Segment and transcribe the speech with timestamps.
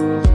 [0.00, 0.29] Thank you.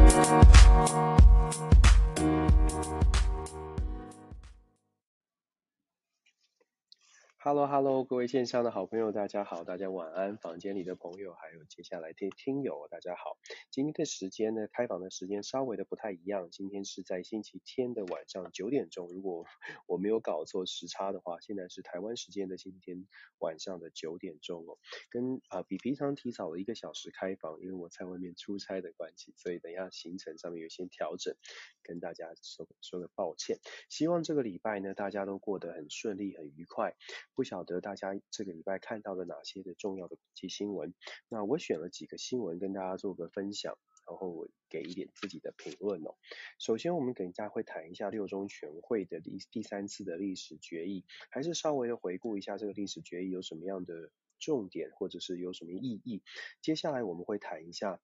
[7.47, 10.35] Hello，Hello，各位线上的好朋友，大家好，大家晚安。
[10.35, 13.37] 房间里的朋友，还有接下来听听友，大家好。
[13.69, 16.49] 今天的时间呢，开房的时间稍微的不太一样。
[16.49, 19.45] 今天是在星期天的晚上九点钟，如果
[19.85, 23.05] 我没有搞错时差的话，现在是台湾时间的星期天
[23.37, 24.79] 晚上的九点钟哦，
[25.11, 31.35] 跟啊、比平常提早了一个小时开房，因为我在外面出差的关系，所以等一下行程上面有些调整，
[31.83, 33.59] 跟大家说说个抱歉。
[33.87, 36.95] 希望这个礼拜呢，大家都过得很顺利，很愉快。
[37.35, 40.93] 不晓得大家这个礼拜看到了哪些的重要的国际新闻？
[41.27, 43.77] 那我选了几个新闻跟大家做个分享，
[44.07, 46.15] 然后我给一点自己的评论哦。
[46.59, 56.23] 首先，我们等一下会谈一下六中全会的第第三次的历史决议，还是稍微的回顾一下这个历史决议有什么样的重点，或者是有什么意义。
[56.61, 57.99] 接下来我们会谈一下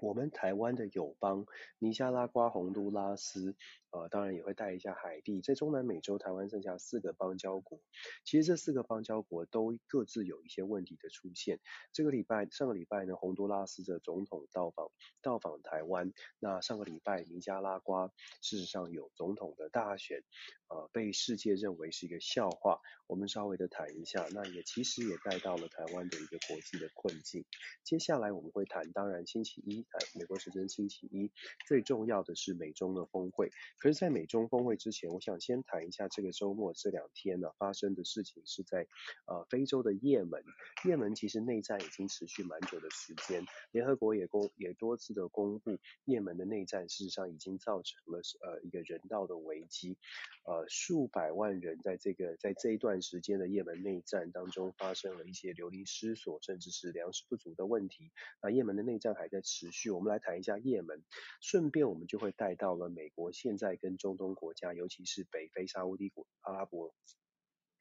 [0.00, 1.46] 我们台湾的友邦
[1.78, 3.54] 尼加拉瓜、洪都拉斯。
[3.90, 7.80] 呃，当然也会带一下海地，在中南美洲，台湾剩下四个邦交国。
[8.24, 11.58] 其实这四个邦交国都各自有一些问题的出现。
[11.92, 14.90] 这个礼拜，上个礼拜呢，洪都拉斯的总统到访
[15.22, 16.12] 到访台湾。
[16.38, 20.22] 那上个礼拜，尼加拉瓜事实上有总统的大选，
[20.68, 22.80] 呃，被世界认为是一个笑话。
[23.08, 27.44] 我们稍微的谈一下，那也其实也带到了台湾的一个国际的困境。
[27.82, 31.32] 接下来我们会谈，当然星期一，呃，美国时间星期一，
[31.66, 33.50] 最重要的是美中的峰会。
[33.80, 38.86] 可是，在美中峰会之前，我想先谈一下这个周末这两天呢、发生的事情，是在
[39.26, 40.44] 呃非洲的也门。
[40.84, 43.42] 也门其实内战已经持续蛮久的时间，
[43.72, 49.96] 联合国也公也多次的公布，也门的内战事实上已经造成了呃一个人道的危机，
[50.44, 58.10] 呃数百万人在这个在这一段时间的也门内战当中发生了一些流离失所，甚至是粮食不足的问题。
[58.42, 61.02] 那也门的内战还在持续，我们来谈一下也门，
[61.40, 63.69] 顺便我们就会带到了美国现在。
[63.76, 66.94] 跟中东国家，尤其是北非沙乌地国阿拉伯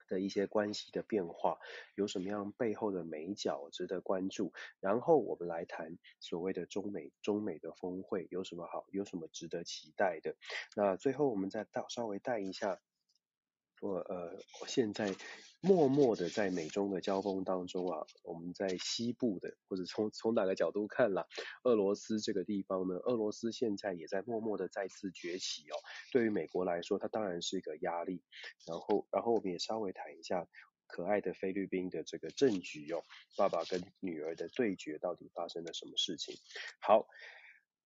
[0.08, 1.60] 的一些关系的变化，
[1.96, 4.52] 有什么样背后的美角值得关注？
[4.80, 10.36] 然后我们来谈所谓的中美中美的峰会有什么好，有什么值得期待的？
[10.76, 12.82] 那最后我们再到稍微带一下，
[13.96, 15.16] 呃，现在。
[15.62, 21.26] 默默的在美中的交锋当中啊，我们在西部的或者从从哪个角度看啦，
[21.64, 25.76] 俄罗斯这个地方呢，俄罗斯现在也在默默的再次崛起哦。
[26.14, 28.24] 对于美国来说，它当然是一个压力。
[28.66, 30.48] 然后，然后我们也稍微谈一下
[30.88, 33.04] 可爱的菲律宾的这个政局哦，
[33.36, 36.38] 爸爸跟女儿的对决到底发生了什么事情？
[36.80, 37.06] 好。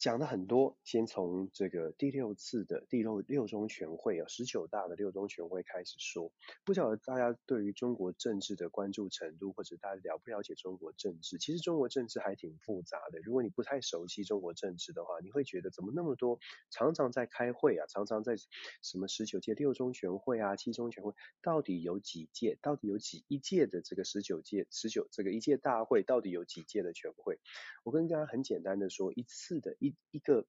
[0.03, 6.29] 讲的很多，先从这个第六次的第六六中全会啊，十九大的六中全会开始说。
[6.65, 11.37] 不晓得大家对于中国政治的关注程度，或者大家了不了解中国政治？
[11.37, 13.21] 其实中国政治还挺复杂的。
[13.21, 16.37] 如果你不太熟悉中国政治的话，你会觉得怎么那么多，
[16.69, 18.35] 常常在开会啊，常常在
[18.81, 22.57] 什么十九届六中全会啊、七中全会，到底有几届？
[22.61, 27.39] 到底有几一届的这个十九届十九这个一届大会，到底有几届的全会？
[27.85, 29.92] 我跟大家很简单的说，一次的一。
[30.11, 30.45] 一个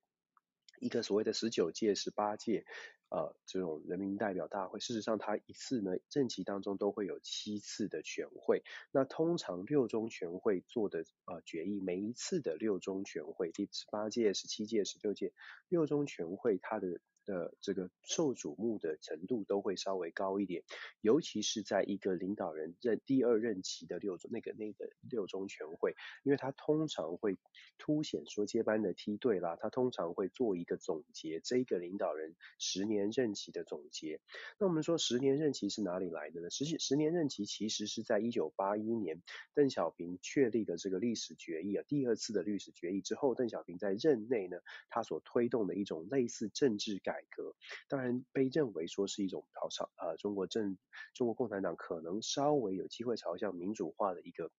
[0.80, 2.64] 一个所谓的十九届、十八届，
[3.08, 8.62] 呃，这种人民代表大会，事实上它一次呢，任期当中都会有七次的全会。
[8.90, 15.32] 那通常六中全会做的呃决议，每一次的六中全会，第十八届、十七届、十六届
[15.68, 17.00] 六中全会，它的。
[17.24, 20.62] 的这个受瞩目的程度都会稍微高一点，
[21.00, 27.38] 尤其是在一个领导人任第二任期的六中那个那个六中全会，因为他通常会
[27.78, 34.20] 凸显说接班的梯队啦，他通常会做一个总结，这个领导人十年任期的总结。
[34.58, 36.50] 那我们说十年任期是哪里来的呢？
[36.50, 39.22] 十十年任期其实是在一九八一年
[39.54, 44.58] 邓小平确立的这个历史决议啊，第二次的历史决议之后，邓小平在任内呢，
[44.90, 47.13] 他所推动的一种类似政治改。
[47.14, 47.54] 改革
[47.88, 50.76] 当然被认为说是一种朝朝呃中国政
[51.14, 54.50] 中国共产党可能稍微有机会朝向民主化的一个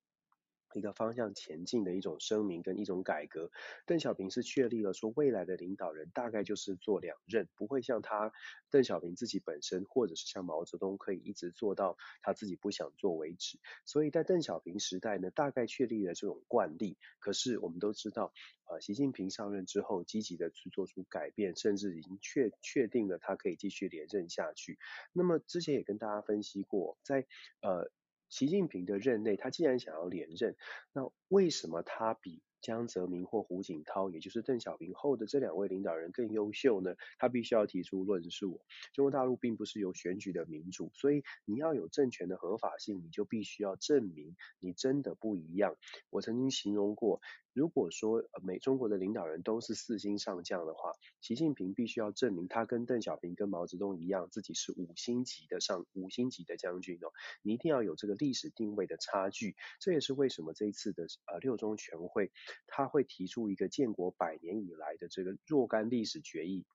[0.80, 3.52] 一个方向前进的一种声明跟一种改革。
[3.86, 8.32] 邓小平是确立了说未来的领导人大概就是做两任，不会像他
[8.70, 13.60] 邓小平自己本身或者是像毛泽东可以一直做到他自己不想做为止。
[13.86, 16.98] 所以在邓小平时代呢，大概确立了这种惯例。
[17.20, 18.32] 可是我们都知道。
[18.68, 24.80] 呃，习近平上任之后，积极的去做出改变，甚至已经确确定了他可以继续连任下去。
[25.14, 27.28] 那么之前也跟大家分析过，在
[27.62, 27.92] 呃
[28.30, 30.56] 习近平的任内，他既然想要连任，
[30.94, 36.96] 那为什么他比江泽民或胡锦涛，也就是邓小平后的这两位领导人更优秀呢？
[37.20, 38.62] 他必须要提出论述。
[38.94, 45.78] 中国大陆并不是有选举的民主，所以你要有政权的合法性，你就必须要证明你真的不一样。
[46.10, 47.22] 我曾经形容过。
[47.56, 50.92] 如果说呃美中国的领导人都是四星上将的话，
[51.22, 57.08] 习近平必须要证明他跟邓小平跟毛泽东一样，自己是五星级的上五星级的将军哦，
[57.42, 62.34] 你一定要有这个历史定位的差距，这也是为什么这一次的呃六中全会
[62.68, 66.66] 他会提出一个建国百年以来的这个若干历史决议。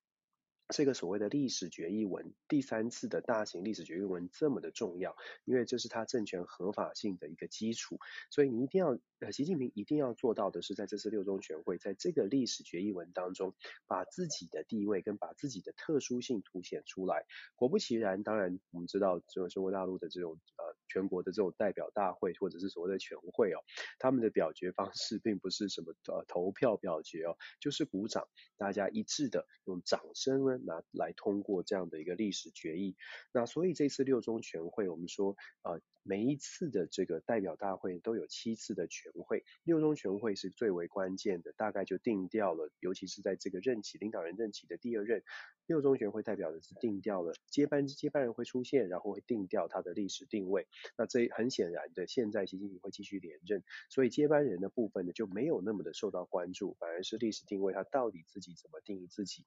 [0.71, 7.99] 这个所谓的历史决议文，第三次的大型历史决议文这么的重要，因为这是他政权合法性的一个基础，
[8.31, 13.55] 所以你一定要，呃，习近平一定要做到的是，在这次六中全会，在这个历史决议文当中，
[13.87, 17.25] 把自己的地位跟把自己的特殊性凸显出来。
[17.57, 23.59] 果不其然，当然我们知道，这种中国大陆的这种呃全国的这种代表大会或者是所谓的全会哦，
[23.99, 30.60] 他们的表决方式并不是什么呃投票表决哦，就是鼓掌，大家一致的用掌声呢。
[30.67, 32.97] 拿来通过这样的一个历史决议，
[33.33, 45.23] 那所以这次六中全会，我们说呃每一次的这个代表大会都有七次的全会，六中全会是最为关键的，大概就定调了，尤其是在这个任期领导人任期的第二任，
[45.67, 50.67] 六中全会代表的是定调了接班接班人会出现，然后会定调他的历史定位。
[50.97, 59.47] 那这很显然的，现在习近平会继续连任，所以接班人的部分呢就没有那么的受到关注，反而是历史定位他到底自己怎么定义自己，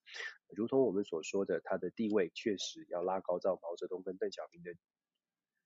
[0.56, 1.03] 如同我们。
[1.04, 4.72] 所说的他的地位确实要拉高到毛泽东跟邓小平的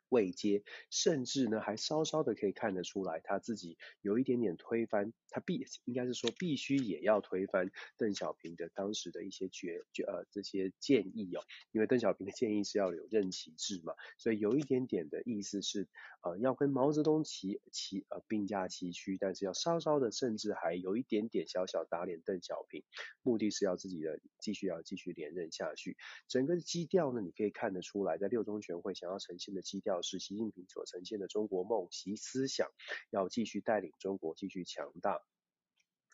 [0.09, 15.89] 位阶，甚至呢还稍稍的可以看得出来，他自己有一点点推翻，他必应该是说必须也要推翻邓小平的当时的一些决决呃这些建议哦，因为邓小平的建议是要有任期制嘛，所以有一点点的意思是
[16.21, 22.83] 呃要跟毛泽东齐齐呃并驾齐驱，但是要稍稍的甚至还有一点点小小打脸邓小平，
[23.23, 25.97] 目的是要自己的继续要继续连任下去，
[26.29, 29.96] 整个基调呢你可以看得出来，在六中全会想要呈现的基调。
[30.01, 32.69] 是习近平所呈现的中国梦，及思想
[33.09, 35.21] 要继续带领中国继续强大。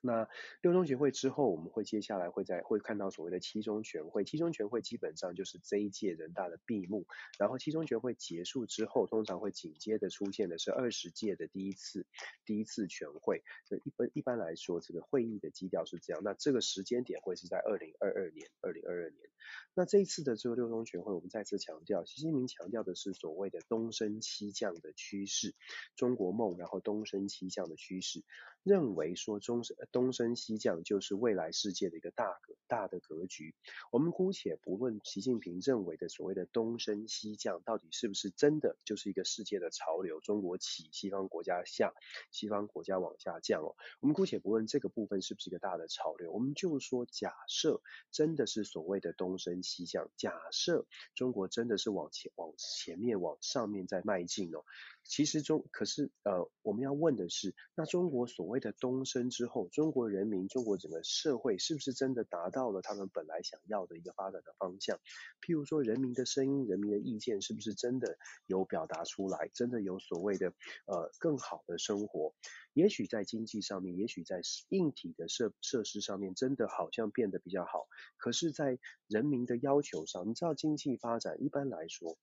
[0.06, 0.28] 那
[0.62, 4.26] 六中全会之后，我们会接下来会在会看到所谓的七中全会。
[4.26, 7.08] 七中全会基本上就是这一届人大的闭幕。
[7.40, 12.06] 然后七中全会结束之后，通常会紧接着出现的是二十届的第一次
[12.44, 13.44] 第一次全会。
[13.86, 16.22] 一般一般来说，这个会议的基调是这样。
[16.22, 19.30] 那这个时间点会是在二零二二年，二零二二年。
[19.74, 25.56] 那这一次的这个六中全会，我们再次强调，习近平强调的是所谓的东升西降的趋势，
[25.96, 28.24] 中国梦，然后东升西降的趋势，
[28.64, 33.56] 认为说中东升西降就是未来世界的一个大格大的格局。
[33.92, 41.94] 我们姑且不论习近平认为的所谓的东升西降到底是不是真的就是一个世界的潮流，中国起，西方国家下，
[42.32, 43.76] 西方国家往下降哦。
[44.02, 47.82] 我们姑且不论这个部分是不是一个大的潮流，我们就说假设
[48.12, 54.66] 真的是所谓的东升西降，假设中国真的是往前往前面往上面在迈进哦。
[55.04, 64.98] 其实中可是呃，我们要问的是，那中国所谓的东升之后，中国人民、中国整个社会是不是真的达到了他们本来想要的一个发展的方向？
[65.42, 69.50] 譬如说，人民的声音、人民的意见是不是真的有表达出来？
[69.54, 70.54] 真的有所谓的
[70.86, 72.34] 呃更好的生活？
[72.74, 77.88] 也许在经济上面，也许在硬体的设设施上面，真的好像变得比较好。
[78.18, 82.18] 可是，在人民的要求上，你知道经济发展一般来说。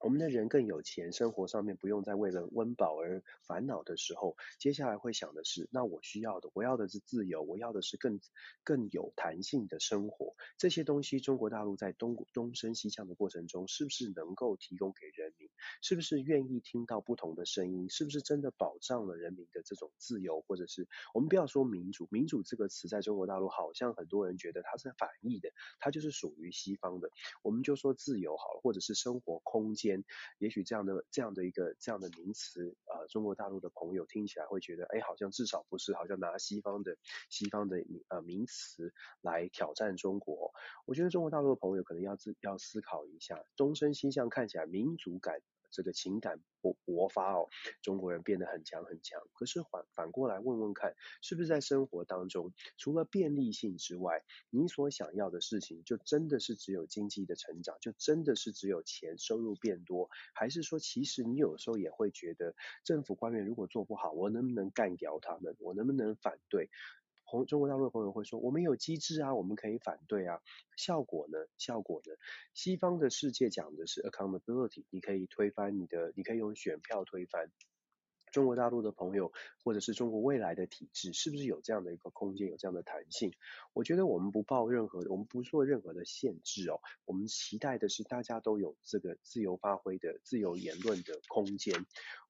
[0.00, 8.18] 我们的人更有钱，生活上面不用再为了温饱而烦恼的时候，接下来会想的是，那我需要的，我要的是自由，我要的是更
[8.64, 10.34] 更有弹性的生活。
[10.56, 15.50] 这些东西，中国大陆在东东升西降的过程中，是不是能够提供给人民？
[15.82, 17.90] 是不是愿意听到不同的声音？
[17.90, 20.40] 是不是真的保障了人民的这种自由？
[20.40, 27.10] 或者是我们不要说民主，民主这个词在中国大陆好像很多人觉得它是反义的，它就是属于西方的。
[27.42, 29.89] 我们就说自由好了，或者是生活空间。
[30.38, 36.96] 也许这样的这样的一个这样的名词，呃，中国大陆的朋友听起来会觉得，哎，好像至少不是，好像拿西方的
[37.28, 37.76] 西方的
[38.08, 40.52] 呃名词来挑战中国。
[40.86, 45.40] 我觉得中国大陆的朋友可能要自要思考一下，东升西向看起来民族感。
[45.70, 47.48] 这个情感勃勃发哦，
[47.82, 49.20] 中国人变得很强很强。
[49.32, 65.56] 可是反反过来问问看，是不是在生活当中，除了便利性之外，你所想要的事情，就真的是只有经济的成长，就真的是只有钱收入变多，还是说，其实你有时候也会觉得，政府官员如果做不好，我能不能干掉他们？
[65.60, 66.70] 我能不能反对？
[67.46, 70.40] 中国大陆的朋友会说，我们有机制啊，我们可以反对啊。
[70.76, 71.38] 效果呢？
[71.58, 72.14] 效果呢？
[72.54, 77.50] 西方的世界讲的是 accountability，你可以推翻你的，你可以用选票推翻。
[78.32, 79.32] 中国大陆的朋友，
[79.64, 83.32] 或者是中国未来的体制，是不是有这样的一个空间，有这样的弹性？
[83.72, 86.78] 我觉得我们不抱任何，我们不做任何的限制哦。
[87.06, 91.84] 我们期待的是大家都有这个自由发挥的、自由言论的空间。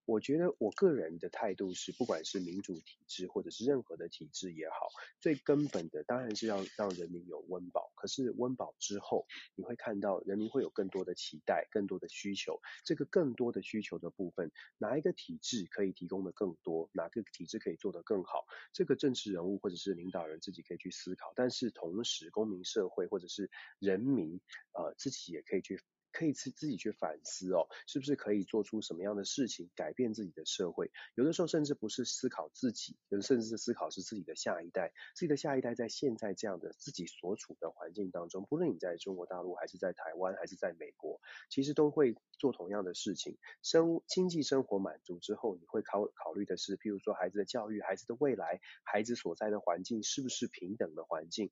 [0.06, 4.88] 我觉得我个人的态度是，不管是民主体制或者是任何的体制也好，
[5.20, 7.92] 最根本的当然是要让人民有温饱。
[7.94, 12.60] 可是温饱之后，你会看到人民会有更多的期待、更多的需求。
[12.84, 16.90] 这个更多的需求的部分，哪一个体制可以提供的更多？
[16.92, 18.46] 哪个体制可以做得更好？
[18.72, 21.32] 这个政治人物或者是领导人自己可以去思考。
[21.36, 24.40] 但是同时，公民社会或者是人民，
[24.72, 25.80] 呃，自己也可以去。
[26.12, 30.90] 可以自自己去反思哦，是不是可以做出什么样的事情改变自己的社会？
[31.14, 43.38] 有的时候甚至不是思考自己，有的甚至是思考是自己的下一代，自己的下一代在现在这样的自己所处的环境当中，不论你在中国大陆还是在台湾还是在美国，其实都会做同样的事情。
[43.62, 51.50] 生经济生活满足之后，你会考考虑的是，譬如说孩子的教育、孩子的未来、孩子所在的环境是不是平等的环境？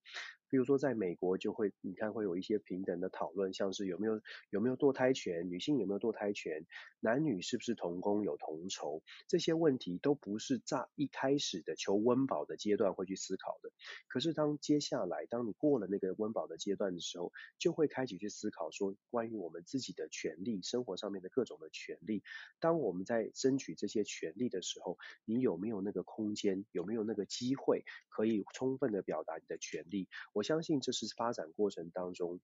[0.50, 6.66] 比如说，在美国就会，你看会有一些平等的讨论，像是有没有有没有堕胎权，女性有没有堕胎权，
[7.00, 13.70] 男女是不是同工有同酬，这些问题都不是在一开始的求温饱的阶段会去思考的。
[14.08, 22.22] 可是当接下来，当你过了那个温饱的阶段的时候，就会开始去思考说，关于我们自己的权利，生活上面的各种的权利。
[22.60, 30.08] 当我们在争取这些权利的时候，你有没有那个空间，有没有那个机会，可以充分的表达你的权利？
[30.32, 32.40] 我相信这是发展过程当中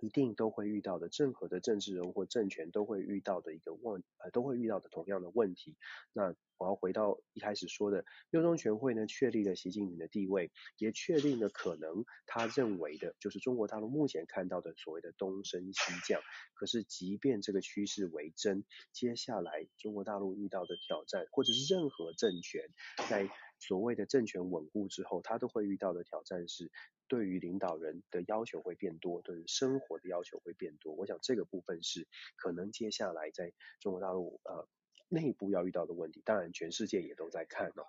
[0.00, 5.76] 一定都会遇到的，任何的政治人物或政权都会遇到的一个问，呃，都会遇到的同样的问题。
[6.12, 16.20] 那我要回到一开始说的，六中全会呢，确立了习近平的地位，也确定了可能他认为的就是中国大陆目前看到的所谓的东升西降。
[16.54, 22.68] 可是即便这个趋势为真，接下来中国大陆遇到的挑战，或者是任何政权
[23.08, 23.30] 在
[23.60, 26.72] 所谓的政权稳固之后，他都会遇到的挑战是，
[27.06, 30.94] 对于领导人的要求会变多，对于生活的要求会变多。
[30.94, 34.66] 我想这个部分是可能接下来在中国大陆呃
[35.08, 36.22] 内部要遇到的问题。
[36.24, 37.84] 当然，全世界也都在看哦。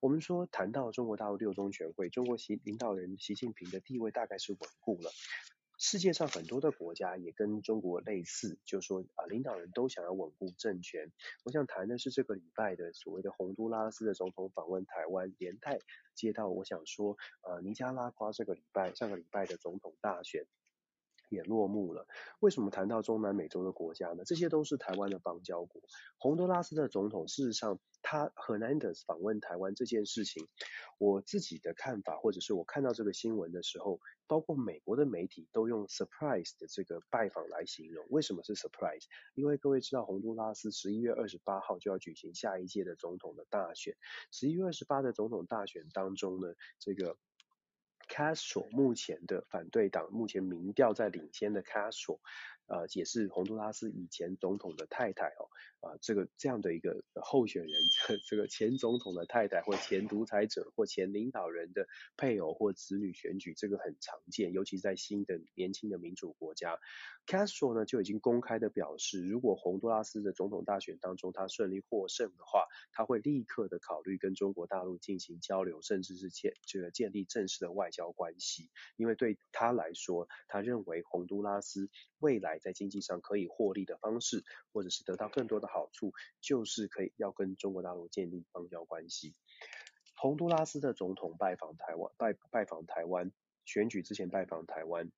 [0.00, 5.10] 我们说谈到中国大陆六中全会，中国习领导人习近平的地位大概是稳固了。
[5.78, 11.12] 世界上很多的国家也跟中国类似，就说啊，领导人都想要稳固政权。
[11.44, 15.78] 我想谈的是这个礼拜的所谓的洪都拉斯的总统访问台湾，连带
[16.16, 20.46] 接到我想说，呃，尼加拉瓜这个礼拜上个礼拜的总统大选。
[21.28, 22.06] 也落幕了。
[22.40, 24.24] 为什么谈到中南美洲的国家呢？
[24.24, 25.80] 这些都是台湾的邦交国。
[26.18, 30.46] 洪都拉斯的总统，事实上，他 Hernandez 访问台湾这件事情，
[30.98, 38.06] 我自己的看法，或者是我看到这个新闻的时候，包括美国的媒体都用 surprise 的这个拜访来形容。
[38.10, 39.04] 为什么是 surprise？
[39.34, 43.94] 因为各位知道，洪都拉斯十一月二十八号就要举行下一届的总统的大选。
[44.32, 47.16] 十一月二十八的总统大选当中呢，这个。
[48.08, 48.40] Cas
[48.72, 52.18] 目前的反对党，目前民调在领先的 cas。
[52.68, 55.48] 呃，也是洪都拉斯以前总统的太太哦，
[55.80, 57.72] 啊、呃，这个这样的一个候选人，
[58.06, 66.78] 这这个前总统的太太或前独裁者或前领导人的配偶或子女选举，这个很常见，尤其在新的年轻的民主国家。
[67.26, 82.58] Castro 呢就已经公开的表示，如果洪都拉斯的总统大选当中他顺利获胜的话，他会立刻的考虑跟中国大陆进行交流，甚至是建这个建立正式的外交关系，因为对他来说，他认为洪都拉斯未来。
[82.58, 89.34] 在经济上可以获利的方式，或者是得到更多的好处，就是可以要跟中国大陆建立邦交关系。
[90.16, 93.32] 洪都拉斯的总统拜访台湾，拜拜访台湾，
[93.64, 95.10] 选举之前拜访台湾，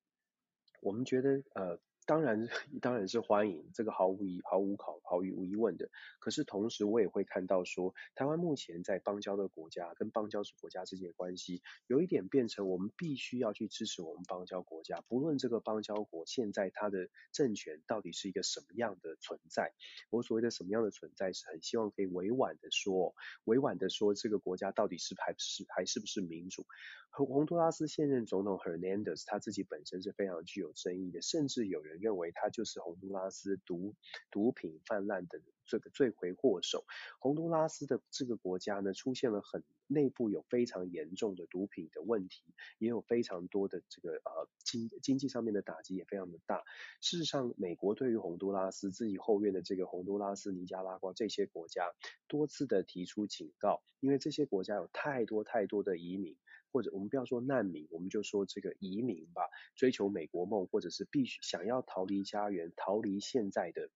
[0.80, 1.80] 我们觉得呃。
[2.10, 2.48] 当然，
[2.82, 5.88] 当然是欢迎，这个毫无疑、毫无考、毫无疑问的。
[6.18, 19.72] 可是同时，我也会看到说，台湾目前在邦交的国家跟邦交国家之间的关系，有一点变成我们必须要去支持我们邦交国家，不论这个邦交国现在它的政权到底是一个什么样的存在。
[20.10, 23.14] 我所谓的什么样的存在，是很希望可以委婉的说，
[23.44, 26.66] 委婉的说，这个国家到底是还是还是不是民主。
[27.12, 33.94] 洪都拉斯现任总统 Hernandez 他自己本身是非常具有争议的，甚至有人认为他就是洪都拉斯毒
[34.30, 36.84] 毒品泛滥的这个罪魁祸首。
[37.20, 42.42] 洪都拉斯的这个国家呢，出现了很内部有非常严重的毒品的问题，
[42.78, 46.64] 也有非常多的这个呃经经济上面的打击也非常的大。
[47.00, 51.92] 事实上，美国对于洪都拉斯自己后院的这个洪都拉斯、尼加拉瓜这些国家
[52.28, 56.36] 多次的提出警告，因为这些国家有太多太多的移民。
[56.72, 59.42] 或者我们不要说难民，我们就说这个移民吧，
[59.74, 63.90] 追求美国梦，或者是必须想要逃离家园，逃离现在的，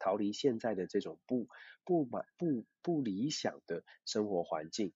[0.00, 1.48] 逃离现在的这种不
[1.84, 4.92] 不满不不理想的生活环境。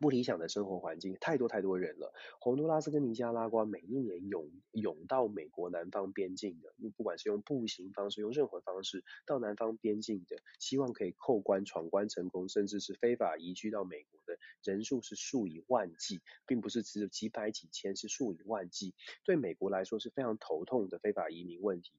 [0.00, 2.12] 不理想的生活环境，太多太多人了。
[2.40, 18.94] 洪都拉斯跟尼加拉瓜每一年涌涌到美国南方边境的，不管是用步行方式，用任何方式到南方边境的，希望可以扣关闯关成功，甚至是非法移居到美国的人数是数以万计，并不是只有几百几千，是数以万计。
[19.24, 21.92] 对美国来说是非常头痛的非法移民问题。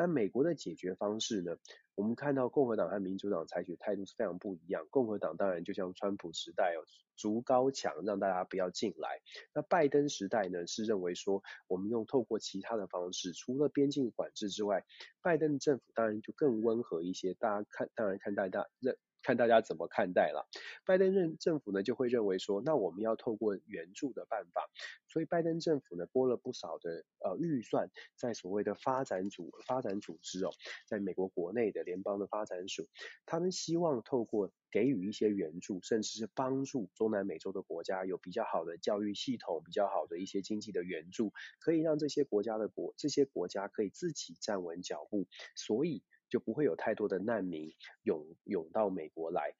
[0.00, 1.58] 那美国的解决方式呢？
[1.94, 4.86] 我们看到共和党和民主党采取的态度是非常不一样。
[4.88, 6.80] 共和党当然就像川普时代哦，
[7.16, 9.20] 筑高墙让大家不要进来。
[9.52, 14.86] 那拜登时代呢，是认为说我们用透过其他的方式，除了边境管制之外，
[15.20, 17.34] 拜登政府当然就更温和一些。
[17.34, 18.96] 大家看，当然看大家认。
[19.22, 20.48] 看大家怎么看待了。
[20.84, 24.68] 拜登政政府呢，就会认为说，那我们要透过援助的办法，
[25.08, 30.50] 所以拜登政府呢拨了不少的呃预算在所谓的发展组发展组织哦，
[30.86, 32.88] 在美国国内的联邦的发展署，
[33.26, 46.02] 他们希望透过给予一些援助，甚至是帮助中南美洲的国家有比较好的教育系统，比较好的一些经济的援助，可以让这些国家的国这些国家可以自己站稳脚步，所以。
[46.30, 49.54] 就不会有太多的难民涌涌到美国来。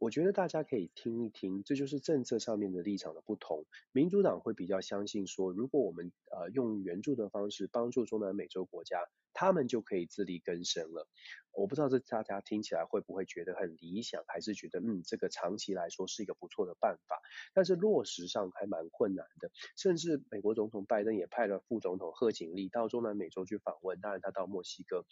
[0.00, 3.66] 我觉得大家可以听一听，这就是政策上面的立场的不同。
[3.92, 8.98] 民主党会比较相信说，如果我们呃用援助的方式帮助中南美洲国家，
[9.34, 11.06] 他们就可以自力更生了。
[11.52, 17.20] 我不知道这大家听起来会不会觉得很理想，还是觉得嗯，这个长期来说是一个不错的办法，
[17.52, 19.50] 但是落实上还蛮困难的。
[19.76, 25.04] 甚至美国总统拜登也派了副总统贺锦丽到中南美洲去访问，当然他到墨西哥，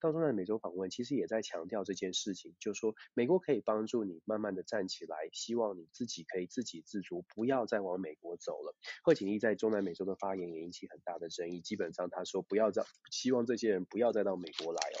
[0.00, 8.76] 到中南美洲访问，其实也在强调这件事情，就是说美国可以帮助你慢慢的站起来，希望你自己可以自给自足，不要再往美国走了。
[9.02, 14.98] 贺锦丽在中南美洲的发言也引起很大的争议，基本上他说不要再，希望这些人不要再到美国来哦。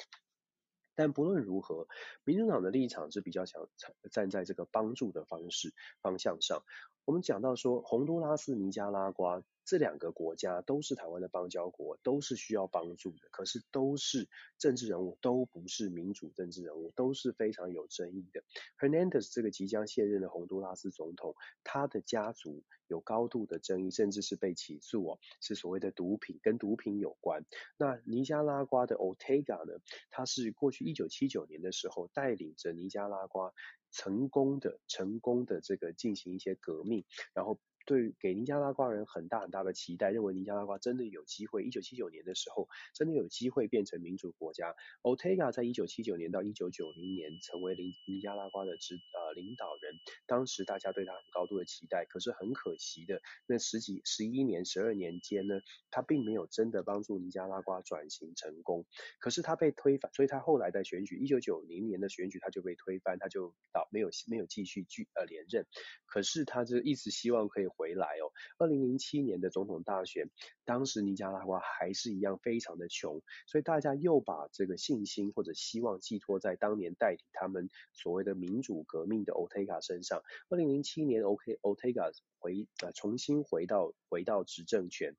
[0.94, 1.86] 但不论如何，
[2.24, 3.68] 民主党的立场是比较想
[4.10, 6.64] 站在这个帮助的方式方向上。
[7.06, 9.42] 我们讲到说，洪都拉斯、尼加拉瓜。
[9.64, 18.44] 这两个国家都是台湾的邦交国，都是需要帮助的，可是都是政治人物，都不是民主政治人物，都是非常有争议的。
[18.78, 21.34] Hernandez 这个即将卸任的洪都拉斯总统，
[21.64, 27.44] 他的家族有高度的争议，甚至是被起诉哦，是所谓的毒品，跟毒品有关。
[27.76, 33.52] 那尼加拉瓜的 Otega 呢，他是过去一九七九年的时候，带领着尼加拉瓜
[33.90, 37.58] 成功的、成功的这个进行一些革命，然后。
[37.86, 41.62] 对，给尼加拉瓜人很大很大的期待，认为尼加拉瓜真的有机会。
[41.62, 44.74] 一九七九年的时候，真的有机会变成民主国家。
[45.02, 49.94] Otega 在一九七九年到一九九零年成为尼尼加拉瓜的指呃领导人，
[50.26, 52.06] 当时大家对他很高度的期待。
[52.06, 55.60] 可是很可惜的，那十几十一年、十二年间呢，
[55.92, 58.84] 他并没有真的帮助尼加拉瓜转型成功。
[59.20, 65.68] 可是他被推翻，所以他后来在选举一九九零年的选举他就被推翻，他就倒没有没有继续继呃连任。
[66.04, 67.68] 可是他就一直希望可以。
[67.76, 70.30] 回来哦，二零零七年的总统大选，
[70.64, 80.22] 当时尼加拉瓜还是一样非常的穷，所以大家又把这个信心或者希望寄托在当年代替他们所谓的民主革命的 Otega 身上。
[80.48, 85.14] 二零零七年，OK Otega 回呃重新回到回到执政权。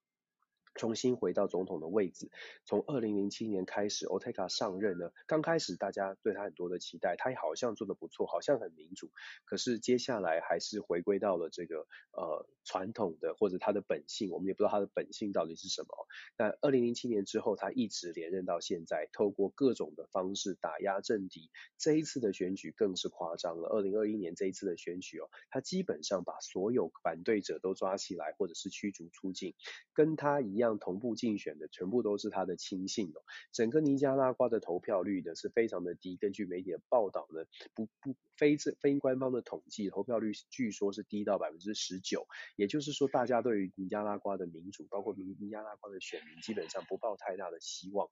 [0.78, 2.30] 重新回到总统的位置，
[2.64, 9.12] 从二零零七年开始，Otega 上任呢，刚开始大家对他很多的期待，他也好像做的不错，好像很民主，
[9.44, 15.88] 可是接下来还是回归到了这个呃传统的或者他的本性，我们也不知道他的本性到底是什么。
[16.36, 21.50] 但二零零七年之后，他一直连任到现在，透过各种的方式打压政敌。
[21.80, 29.56] 这一次的选举更是夸张了，二零二一年这一次的选举哦，他基本上把所有反对者都抓起来，或者是驱逐出境，
[29.94, 30.67] 跟他一样。
[30.76, 48.10] 同步竞选的全部都是他的亲信哦，整个尼加拉瓜的投票率呢是非常的低，根据媒体的报道呢，不不非非官方的统计，投票率据说是低到百分之十九，也就是说大家对于尼加拉瓜的民主，包括尼尼加拉瓜的选民，基本上不抱太大的希望。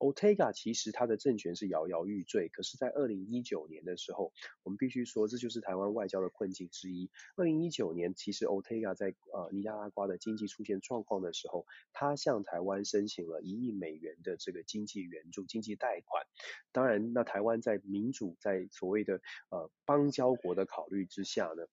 [0.00, 4.32] Otega 其实他的政权是摇摇欲坠，可是，在二零一九年的时候，
[4.64, 7.10] 我们必须说这就是台湾外交的困境之一。
[7.36, 16.24] 二零一九年，其实 Otega 在呃尼加拉瓜的经济出现状况的时候，他向台湾申请了一亿美元的这个经济援助、经济贷款。
[16.72, 21.64] 当然，那台湾在民主、在所谓的呃邦交国的考虑之下呢，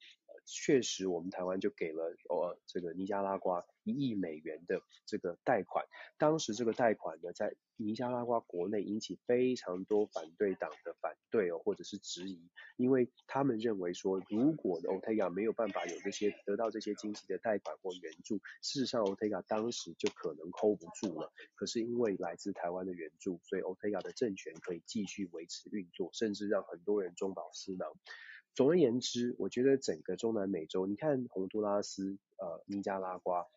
[0.51, 5.85] 确实，我们台湾就给了呃这个尼加拉瓜一亿美元的这个贷款。
[6.17, 21.31] 当时这个贷款呢，在尼加拉瓜国内引起非常多反对党的反对哦，或者是质疑，因为他们认为说，如果 Ortega 没有办法有这些得到这些经济的贷款或援助，事实上 Ortega 当时就可能 hold 不住了。
[21.55, 27.89] 可是因为来自台湾的援助，所以 Ortega 的政权可以继续维持运作，甚至让很多人中饱私囊。
[28.53, 33.47] 总而言之，我觉得整个中南美洲，你看洪都拉斯、呃尼加拉瓜。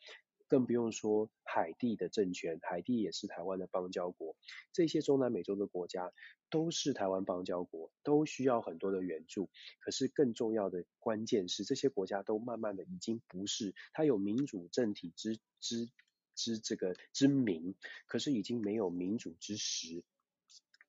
[0.47, 4.37] 更不用说海地的政权，海地也是台湾的邦交国。
[4.73, 6.13] 这些中南美洲的国家
[6.51, 9.49] 都是台湾邦交国，都需要很多的援助。
[9.81, 15.89] 可是更重要的关键是，这些国家都慢慢的已经不是，它有民主政体之之
[16.37, 17.75] 之这个之名，
[18.07, 20.05] 可是已经没有民主之实。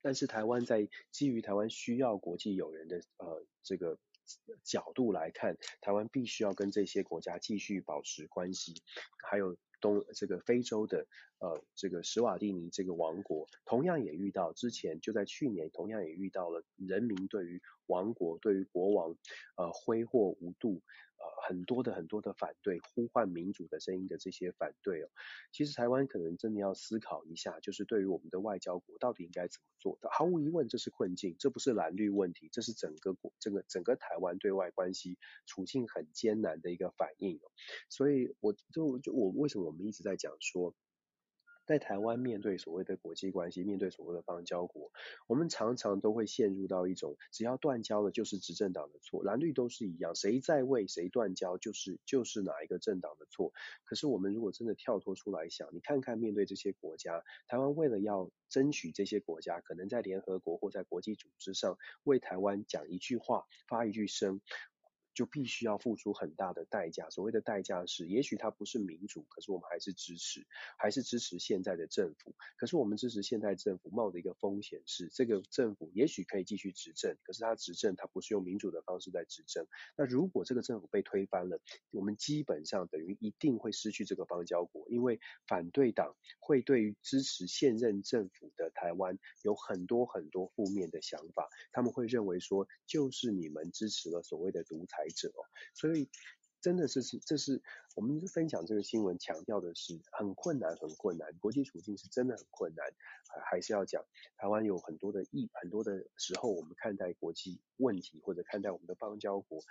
[0.06, 3.98] 但是台湾在基于台湾需要国际友人的呃这个
[4.64, 8.76] 角度来看，台湾必须要跟这些国家继续保持关系，
[9.28, 11.08] 还有东这个非洲的
[11.40, 19.18] 呃这个史瓦蒂尼这个王国，同样也遇到之前就在去年，同样也遇到了人民对于王国对于国王
[19.58, 20.84] 呃挥霍无度。
[21.48, 25.10] 很多的很多的反对，呼唤民主的声音的这些反对哦，
[25.52, 30.10] 其实台湾可能真的要思考一下，就是对于我们的外交国到底应该怎么做的。
[30.12, 37.52] 毫无疑问，这是困境，这不是蓝绿问题，这是整个国这个整个台湾对外关系处境很艰难的一个反应哦。
[37.90, 40.74] 所以我就就我为什么我们一直在讲说。
[41.66, 44.92] 在台湾面对所谓的国际关系，面对所谓的邦交国，
[45.28, 53.52] 我们常常都会陷入到一种，只要断交了就是执政党的错，蓝绿都是一样，谁在位谁断交就是就是哪一个政党的错。
[53.84, 64.40] 可是我们如果真的跳脱出来想，你看看面对这些国家，台湾为了要争取这些国家，可能在联合国或在国际组织上为台湾讲一句话，发一句声。
[65.16, 67.10] 就必须要付出很大的代价。
[67.10, 70.46] 所谓的代价是，也许它不是民主，可是我们还是支持，
[70.78, 72.36] 还是支持现在的政府。
[72.58, 79.66] 可是我们支持现在政府冒的一个风险是，这个政府也许可以继续执政，可是他执政他不是用民主的方式在执政。
[79.96, 81.60] 那如果这个政府被推翻了，
[81.92, 95.32] 我们基本上等于一定会失去这个邦交国，因为反对党会对于支持现任政府的台湾有很多很多负面的想法，他们会认为说，就是你们支持了所谓的独裁者，
[95.74, 96.10] 所以
[96.62, 97.62] 真的是是这是
[97.96, 102.86] 我们分享这个新闻强调的是很困难很困难，国际处境是真的很困难，
[103.52, 104.04] 还是要讲
[104.38, 109.64] 台湾有很多的意很多的时候，我们看待国际问题或者看待我们的邦交国。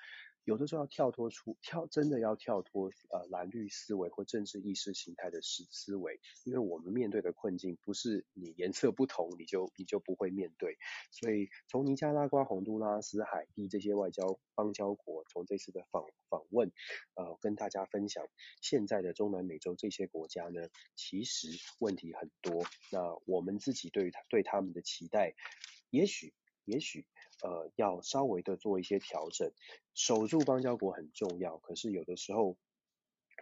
[0.45, 10.77] 有的时候要跳脱出跳，真的要跳脱呃蓝绿思维或政治意识形态的思思维，因为我们面对的困境不是你颜色不同你就你就不会面对，
[11.11, 16.71] 所以从尼加拉瓜、洪都拉斯、海地这些外交邦交国，从这次的访访问，
[17.15, 18.27] 呃，跟大家分享
[18.61, 25.35] 现在的中南美洲这些国家呢，其实问题很多，那我们自己对于他对他们的期待，
[25.91, 26.35] 也许。
[26.67, 27.05] 也许
[27.45, 29.53] 呃要稍微的做一些调整，
[29.95, 32.57] 守住邦交国很重要，可是有的时候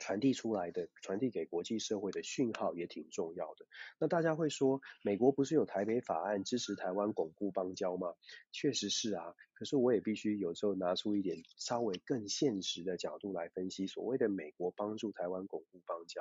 [0.01, 3.67] 传递出来的、传递给国际社会的讯号也挺重要的。
[3.99, 8.15] 那大家会说，美国不是有台北法案支持台湾巩固邦交吗？
[8.51, 9.35] 确实是啊。
[9.63, 16.21] 可是我也必须有时候拿出一点稍微更现实的角度来分析所谓的美国帮助台湾巩固邦交。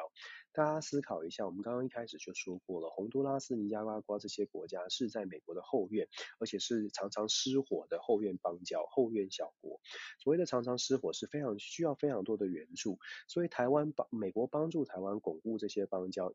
[0.52, 9.82] 大家思考一下，我们刚刚一开始就说过了，洪都拉斯、尼加拉瓜这些国家是在美国的后院，而且是常常失火的后院邦交、后院小国。
[10.20, 16.32] 所谓的常常失火是非常需要非常多的援助，所以台湾帮美国帮助台湾巩固这些邦交。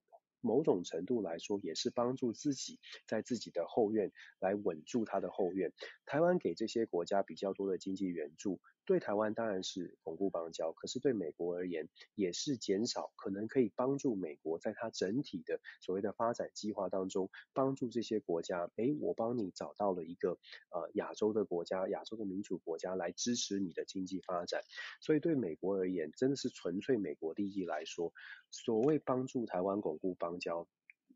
[0.47, 5.73] 某种程度来说，也是帮助自己在自己的后院来稳住他的后院。
[6.07, 8.61] 台湾给这些国家比较多的经济援助。
[8.87, 20.39] 对台湾当然是巩固邦交，可是对美国而言也是减少，可能可以帮助美国在它整体的所谓的发展计划当中，帮助这些国家，诶，我帮你找到了一个
[20.71, 24.63] 呃亚洲的国家，亚洲的民主国家来支持你的经济发展，
[25.01, 28.13] 所以对美国而言，真的是纯粹美国利益来说，
[28.53, 30.69] 所谓帮助台湾巩固邦交，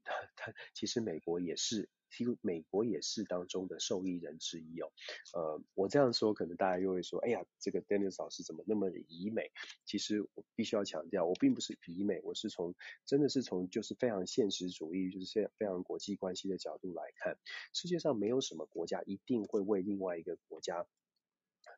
[0.05, 1.89] 他其实美国也是。
[2.13, 4.91] 其实美国也是当中的受益人之一哦，
[5.33, 9.53] 呃，我这样说可能大家又会说，哎呀，这个 Dennis 老师怎么那么以美？
[9.85, 12.75] 其实我必须要强调，我并不是以美，我是从
[13.07, 17.39] 真的是从就是非常现实主义，就是非非常国际关系的角度来看，
[17.73, 20.89] 世界上没有什么国家一定会为另外一个国家。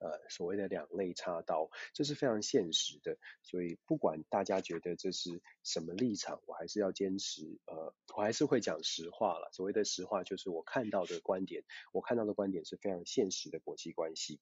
[0.01, 3.19] 呃，所谓的两肋插刀，这是非常现实的。
[3.43, 7.59] 所以不管大家觉得这是什么立场，我还是要坚持。
[7.67, 9.51] 呃，我还是会讲实话了。
[9.53, 11.65] 所谓的实话，就是我看到的观点。
[11.93, 14.41] 我看到的观点是非常现实的国际关系。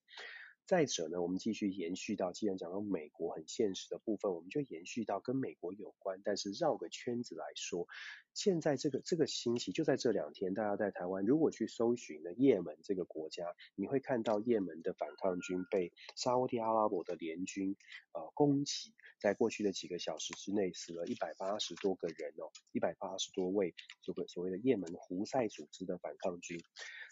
[0.66, 7.88] 再者呢，我们继续延续到，既然讲到美国很现实的部分，我们就延续到跟美国有关，但是绕个圈子来说，
[8.34, 13.44] 现在这个这个星期就在这两天，大家在台湾如果去搜寻呢，也门这个国家，
[13.74, 17.76] 你会看到也门的反抗军被沙乌地阿拉伯的联军
[18.12, 26.58] 呃攻击，在过去的几个小时之内死了一百八十多个人哦，一百八十多位这个所谓的也门胡塞组织的反抗军，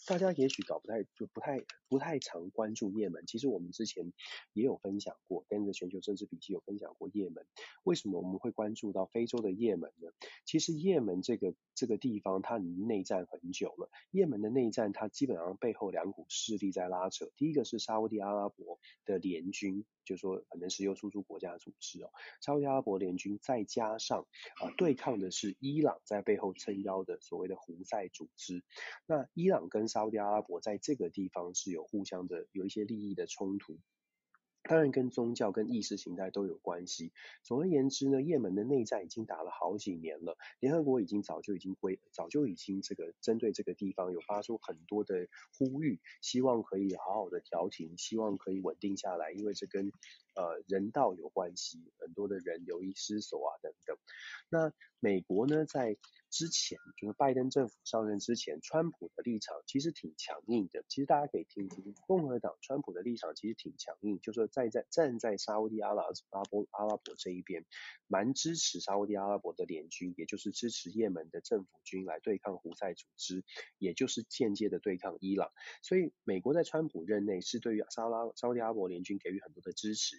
[0.06, 3.48] 大家也许搞不太就不太不太常关注也门，其实。
[3.48, 4.12] 我们之前
[4.52, 7.46] 也有分享过，跟着全球政治笔记有分享过也门。
[7.82, 10.10] 为什么我们会关注到非洲的也门呢？
[10.44, 13.90] 其实也门这个这个地方它已经内战很久了。
[14.10, 24.26] 也门的内战它基本上背后两股势力在拉扯，第一个是沙乌地阿拉伯的联军，就说可能石油输出国家组织哦，沙乌地阿拉伯联军再加上
[24.62, 28.64] 啊、对抗的是伊朗在背后撑腰的所谓的胡塞组织。
[29.06, 33.78] 那伊朗跟沙乌地阿拉伯在这个地方是有互相的有一些利益的冲突。
[34.68, 37.11] 当然跟宗教跟意识形态都有关系。
[37.42, 45.26] 总而言之呢，也门的内战已经打了好几年了，联合国已经早就已经规早就已经这个针对这个地方有发出很多的
[45.57, 49.90] 呼吁，希望可以好好的调停，希望可以稳定下来，因为这跟
[50.38, 53.96] 呃人道有关系，很多的人流离失所啊等等。
[54.48, 55.96] 那美国呢，在
[56.31, 60.85] 之前就是拜登政府上任之前，川普的立场其实挺强硬的。
[60.88, 66.05] 其实大家可以听听，共和党川普的立场其实挺强硬，就是说在在站在沙乌地阿拉
[66.51, 67.64] 伯阿拉伯这一边，
[68.07, 73.44] 蛮支持沙乌地阿拉伯的联军，也就是支持也门的政府军来对抗胡塞组织，
[73.79, 75.51] 也就是间接的对抗伊朗。
[75.83, 80.16] 所以美国在川普任内是对于沙拉沙乌地阿拉伯联军给予很多的支持。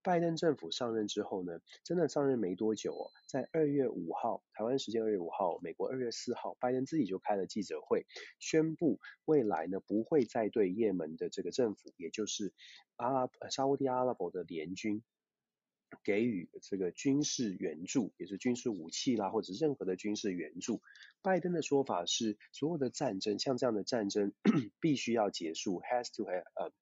[0.00, 8.06] 拜登政府上任之后呢，真的上任没多久哦，在二月五号，台湾时间二月五号，美国二月四号，拜登自己就开了记者会，
[8.38, 12.54] 宣布未来呢不会再对也门的这个政府，也就是
[12.96, 15.02] 阿拉沙乌地阿拉伯的联军
[16.04, 20.80] 给予这个军事援助，也是军事武器啦，或者任何的军事援助。
[21.22, 24.32] 拜登的说法是，所有的战争，像这样的战争
[24.80, 26.72] 必须要结束，has to have。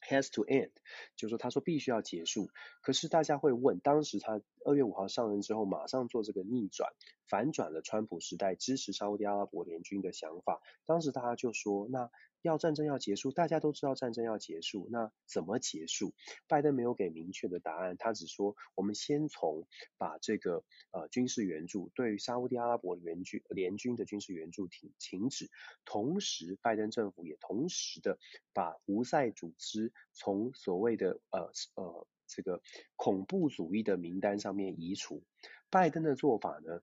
[0.00, 0.70] Has to end，
[1.16, 2.50] 就是说他说必须要结束。
[2.82, 6.90] 可是大家会问，当时他二月五号上任之后，马上做这个逆转，
[7.26, 10.60] 反转了川普时代支持沙乌地阿拉伯联军的想法。
[10.86, 12.10] 当时大家就说，那。
[12.40, 16.14] 要战争要结束，大家都知道战争要结束，那怎么结束？
[16.46, 19.66] 拜登没有给明确的答案，他只说我们先从
[19.96, 25.50] 把这个呃军事援助对于沙乌地阿拉伯联军联军的军事援助停停止，
[25.84, 28.20] 同时拜登政府也同时的
[28.54, 32.62] 把胡塞组织从所谓的呃呃这个
[32.94, 35.24] 恐怖主义的名单上面移除。
[35.70, 36.80] 拜登的做法呢？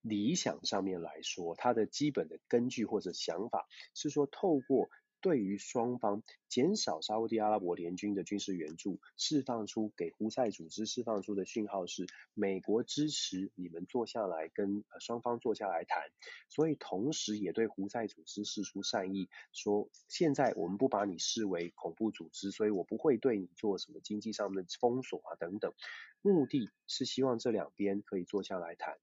[0.00, 4.90] 理想上面来说，他的基本的根据或者想法是说，透过
[5.22, 16.02] 对于双方减少沙乌地阿拉伯联军的军事援助，释放出给胡塞组织释放出的讯号是，美国支持你们坐下来跟双方坐下来谈，
[16.48, 25.72] 所以同时也对胡塞组织释出善意，说现在我们不把你视为恐怖组织，所以我不会对你做什么经济上面的封锁啊等等，
[26.20, 28.98] 目的是希望这两边可以坐下来谈。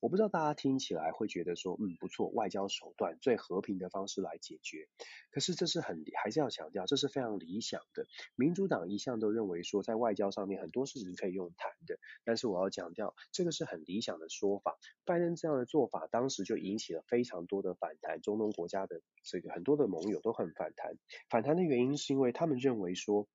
[0.00, 4.88] 我不知道大家听起来会觉得说，嗯，不错，外交手段最和平的方式来解决。
[5.30, 8.06] 可是这是很还是要强调，这是非常理想的。
[8.36, 11.98] 民主党一向都认为说，在外交上面很多事情可以用谈的。
[12.24, 14.76] 但是我要强调，这个是很理想的说法。
[15.04, 20.98] 拜登这样的做法，当时就引起了非常多的反弹，中东国家的这个很多的盟友都很反弹。
[21.30, 23.26] 反弹的原因是因为他们认为说。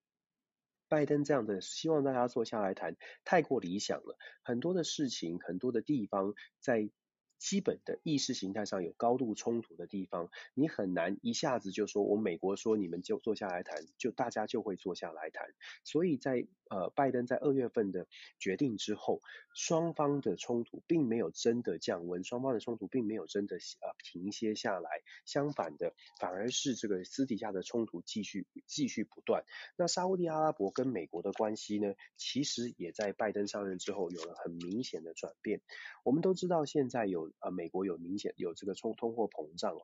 [0.91, 4.17] 拜登这样的希望大家坐下来谈，太过理想了。
[4.43, 6.89] 很多的事情，很多的地方，在
[7.37, 15.45] 基本的意识形态上有高度冲突的地方，你很难一下子就说，我美国说你们就坐下来谈，就大家就会坐下来谈。
[15.85, 18.07] 所以在呃拜登在二月份的
[18.39, 19.21] 决定之后，
[19.53, 24.89] 双方的冲突并没有真的降温，双方的冲突并没有真的呃停歇下来，
[25.25, 29.43] 相反的反而是这个私底下的冲突继续继续不断。
[29.75, 35.61] 那沙乌地阿拉伯跟美国的关系呢，其实也在拜登上任之后有了很明显的转变。
[36.03, 37.29] 我们都知道现在有。
[37.39, 39.81] 啊，美国有明显有这个通通货膨胀哦，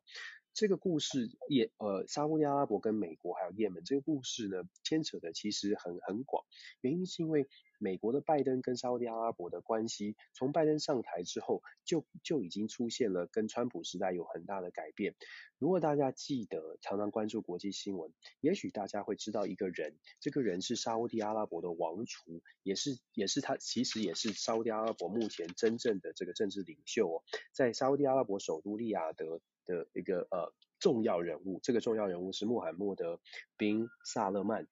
[0.58, 6.44] 这个故事也呃，沙乌地阿拉伯跟美国还有也门这个故事呢，牵扯的其实很很广，
[6.82, 7.48] 原因是因为。
[7.78, 15.16] 美国的拜登跟沙乌地阿拉伯的关系，从拜登上台之后就就已经出现了跟川普时代有很大的改变。
[15.60, 33.20] 如果大家记得常常关注国际新闻，也许大家会知道一个人，这个人是沙乌地阿拉伯的王储，也是也是他其实也是沙乌地阿拉伯目前真正的这个政治领袖哦，在沙乌地阿拉伯首都利雅得的一个呃重要人物，这个重要人物是穆罕默德
[33.58, 34.68] 宾萨勒曼。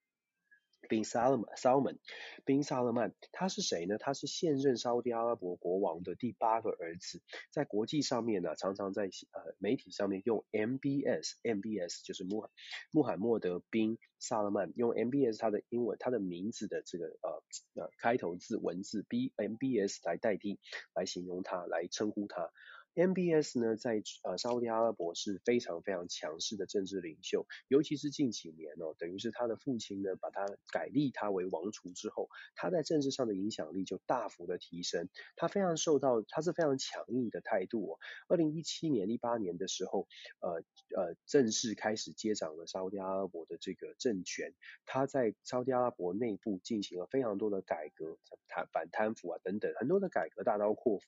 [0.88, 1.98] 宾萨勒曼，Salman，
[2.44, 3.98] 宾萨勒曼，他是谁呢？
[3.98, 7.20] 他是现任沙乌地阿拉伯国王的第八个儿子，
[7.50, 12.50] 在国际上面呢，常常在呃媒体上面用 MBS，MBS 就是穆罕
[12.90, 20.58] 穆罕默德宾萨勒曼，用 MBS 他的英文他的名字的这个呃呃开头字文字 B MBS 来代替
[20.94, 22.50] 来形容他，来称呼他。
[22.96, 37.98] MBS 呢，在呃沙乌地阿拉伯是非常非常强势的政治领袖，尤其是近几年哦，等于是他的父亲呢，把他改立他为王储之后，他在政治上的影响力就大幅的提升，他非常受到，他是非常强硬的态度哦。
[38.28, 40.08] 二零一七年、一八年的时候，
[40.40, 40.62] 呃
[40.96, 44.54] 呃，正式开始接掌了沙乌地阿拉伯的这个政权，
[44.86, 48.16] 他在沙乌地阿拉伯内部进行了非常多的改革，
[48.48, 51.04] 反反贪腐啊等等，很多的改革大刀阔斧，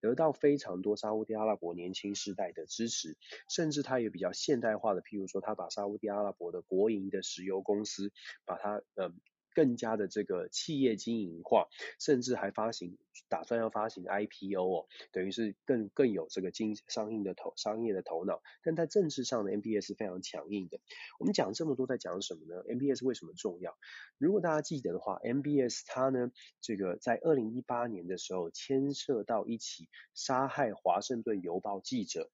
[0.00, 3.16] 得到非常多沙乌阿拉伯年轻世代的支持，
[3.48, 8.12] 甚至他也比较现代化的，譬如说他把沙乌地阿拉伯的国营的石油公司，
[8.44, 9.12] 把它呃。
[9.54, 12.96] 更加的这个企业经营化，甚至还发行，
[13.28, 18.42] 打算要发行 IPO 哦，等于是更更有这个经商业的头商业的头脑。
[18.62, 20.80] 但在政治上的，MBS 是非常强硬的。
[21.18, 23.76] 我们讲这么多在讲什么呢？MBS 为什么重要？
[24.18, 32.30] 如果大家记得的话，MBS 它呢，这个在二零一八年的时候牵涉到一起杀害华盛顿邮报记者，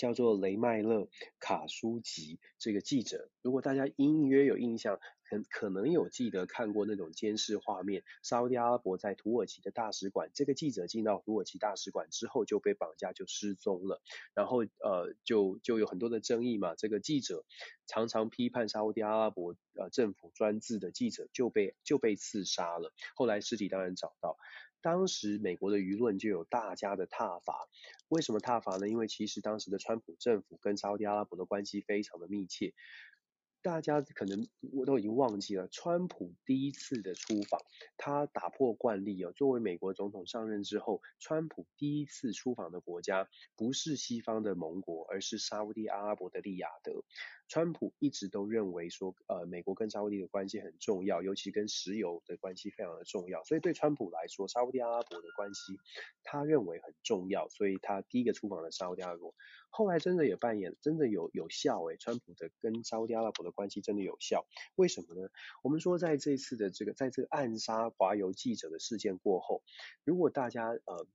[0.00, 1.08] 叫做雷麦勒
[1.38, 3.28] 卡舒吉这个记者。
[3.42, 4.98] 如果大家隐约有印象。
[5.30, 14.02] 可可能有记得看过那种监视画面，沙乌地阿拉伯在土耳其的大使馆，这个记者进到土耳其大使馆之后就被绑架就失踪了，
[14.34, 17.44] 然后呃就就有很多的争议嘛，这个记者
[17.86, 24.36] 常常批判沙乌地阿拉伯呃政府专制的记者就被就被刺杀了，后来尸体当然找到，
[24.82, 27.68] 当时美国的舆论就有大家的挞伐，
[28.08, 28.88] 为什么挞伐呢？
[28.88, 32.74] 因为其实当时的川普政府跟沙乌地阿拉伯的关系非常的密切。
[33.62, 37.60] 大家可能我都已经忘记了，川普第一次的出访，
[37.98, 39.32] 他打破惯例哦。
[39.32, 47.04] 作为美国总统上任之后，川普第一次出访的国家不是西方的盟国，而是沙乌地阿拉伯的利雅得。
[47.50, 53.42] 川普一直都认为说，呃，美国跟沙乌地的关系很重要，尤其跟石油的关系非常的重要。
[53.42, 55.80] 所以对川普来说，沙乌地阿拉伯的关系
[56.22, 59.34] 他认为很重要，所以他第一个出访了沙乌地阿拉伯。
[59.68, 65.28] 后来真的也扮演，真的有有效诶，川普的跟沙乌地阿拉伯的关系真的有效，为什么呢？
[65.64, 69.64] 我们说在这次的这个，在这个暗杀华邮记者的事件过后，
[70.04, 71.06] 如果大家呃，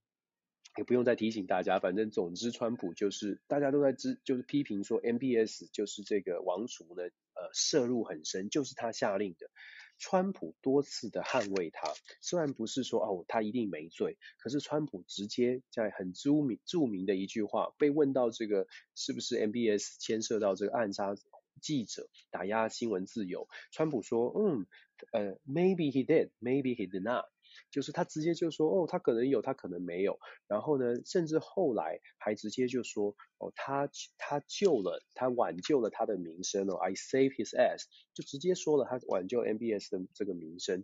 [0.77, 9.49] 也不用再提醒大家，反正总之川普就是大家都在知，就是批评说 MBS 就是这个王储呢，呃，涉入很深，就是他下令的。
[9.97, 21.15] 川普多次的捍卫他，虽然不是说哦他一定没罪，可是川普直接在很著名著名的一句话，被问到这个是不是 MBS 牵涉到这个暗杀
[21.61, 24.65] 记者、打压新闻自由，川普说嗯
[25.13, 27.23] 呃 maybe he did，maybe he did not。
[27.71, 30.19] 就是他直接就说，哦，他可能有，他可能没有。
[30.47, 40.83] 然后呢，甚至后来还直接就说，哦，他他救了，他挽救了他的名声哦，I save his ass，就直接说了他挽救 MBS 的这个名声。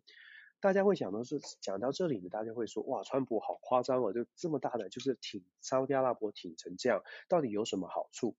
[0.59, 8.35] 大家会想到是讲到这里呢，大家会说，哇，川普好夸张哦，就这么大的，就是挺沙乌地阿拉伯挺成这样，到底有什么好处？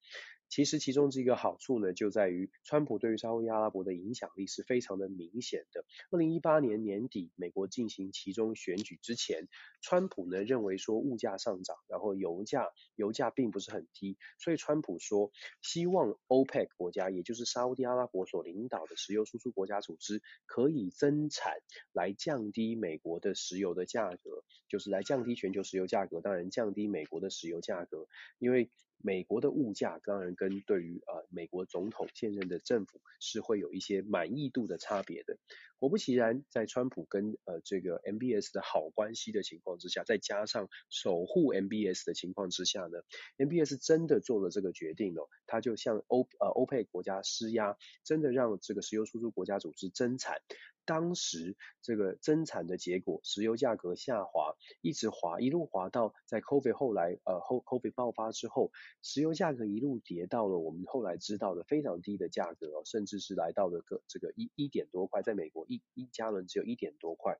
[0.52, 5.86] 其实其中这个好处呢，就在于川普对于沙乌地阿拉伯的影响力是非常的明显的。
[6.10, 9.48] 二零一八年年底，美国进行其中选举之前，
[9.80, 21.54] 川普呢认为说物价上涨，然后油价油价并不是很低，所以川普说希望 OPEC 国家，也就是沙乌地阿拉伯所领导的石油输出国家组织，可以增产
[21.94, 28.06] 来降低美国的石油的价格，就是来降低全球石油价格，当然降低美国的石油价格，
[28.38, 28.70] 因为。
[29.02, 35.36] 美国的物价当然跟对于呃美国总统现任的政府是会有一些满意度的差别的。
[35.78, 42.98] 果不其然，在川普跟呃这个 MBS 的好关系的情况之下，再加上守护 MBS 的情况之下呢
[43.36, 50.36] ，MBS 真的做了这个决定哦，他就向欧呃欧佩国家施压，真的让这个石油输出国家组织增产。
[50.84, 67.38] 当时这个增产的结果，石油价格下滑，一直滑，一路滑到在 COVID 后来，呃后 COVID 爆发之后，石油价格一路跌到了我们后来知道的非常低的价格哦，甚至是来到了个这个一一点多块，在美国一一加仑只有一点多块。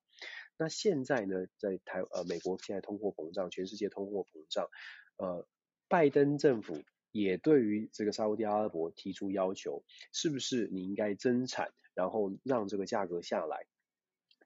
[0.57, 4.69] 那现在呢，在台呃美国现在通货膨胀，全世界通货膨胀，
[5.17, 5.47] 呃
[5.89, 11.73] 拜登政府也对于这个沙乌地阿拉伯提出要求，是不是你应该增产？
[11.95, 13.67] 然后让这个价格下来，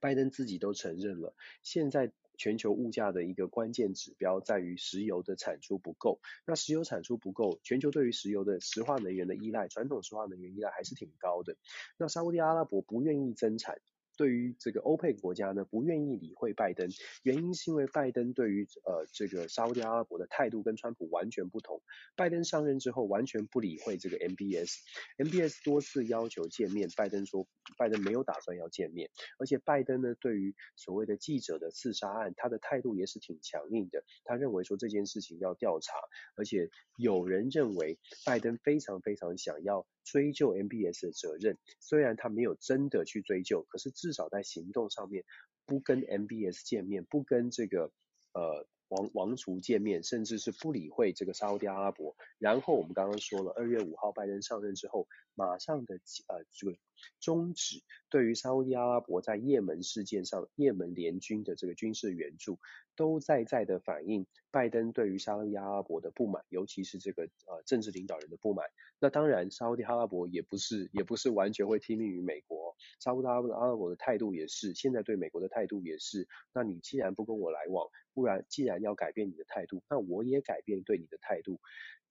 [0.01, 1.35] 拜登自己都承认了。
[1.63, 6.21] 现在全球物价的一个关键指标在于石油的产出不够。
[6.45, 11.57] 那石油产出不够，全球对于石油的石化能源的依赖，传统石化能源依赖还是挺高的。
[11.97, 13.81] 那沙乌地阿拉伯不愿意增产，
[14.17, 16.89] 对于这个欧佩国家呢，不愿意理会拜登，
[17.23, 21.83] 原因是因为拜登对于呃这个沙乌地阿拉伯的态度跟川普完全不同。
[22.17, 27.47] 拜登上任之后完全不理会这个 MBS，MBS 多次要求见面，拜登说
[27.77, 35.99] 拜登没有打算要见面，而且拜登呢对于所谓的记者的刺杀案，他的态度也是挺强硬的，他认为说这件事情要调查，
[36.37, 45.25] 而且有人认为拜登非常非常想要追究 MBS 的责任，虽然他没有真的去追究，可是至少在行动上面
[45.67, 47.93] 不跟 MBS 见面，不跟这个
[48.33, 48.67] 呃。
[48.89, 52.15] 王王储见面，甚至是不理会这个沙乌地阿拉伯。
[52.39, 55.97] 然后我们刚刚说了，二月五号拜登上任之后，马上的
[56.29, 56.77] 呃这个
[57.21, 62.59] 终止对于沙乌地阿拉伯在也门事件上也门联军的这个军事援助，
[62.95, 68.67] 都在在的反映拜登对于沙乌地阿拉伯的不满，尤其是这个呃政治领导人的不满。
[68.99, 76.27] 那当然，沙乌地阿拉伯也不是也不是完全会听命于美国，沙乌地阿拉伯的态度也是，现在对美国的态度也是。
[76.55, 81.61] 那你既然不跟我来往，不然，既然要改变你的态度，那我也改变对你的态度。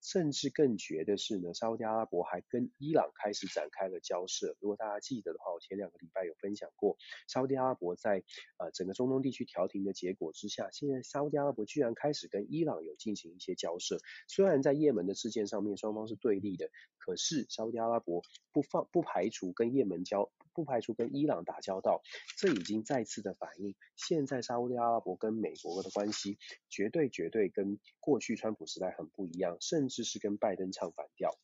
[0.01, 4.55] 甚至更绝的是呢，沙乌地阿拉伯还跟伊朗开始展开了交涉。
[4.59, 8.23] 如果大家记得的话，我前两个礼拜有分享过，沙乌地阿拉伯在
[8.57, 13.97] 呃整个中东地区调停的结果之下，现在沙乌地阿拉伯居然开始跟伊朗有进行一些交涉。
[14.27, 18.21] 虽然在也门的事件上面双方是对立的，可是沙乌地阿拉伯
[18.51, 20.31] 不放不排除跟也门交。
[20.53, 22.01] 不排除跟伊朗打交道，
[22.37, 26.37] 这已经再次的反映，现在沙乌地阿拉伯跟美国的关系
[26.69, 31.37] 绝对绝对跟过去川普时代很不一样，甚甚至是跟拜登唱反调。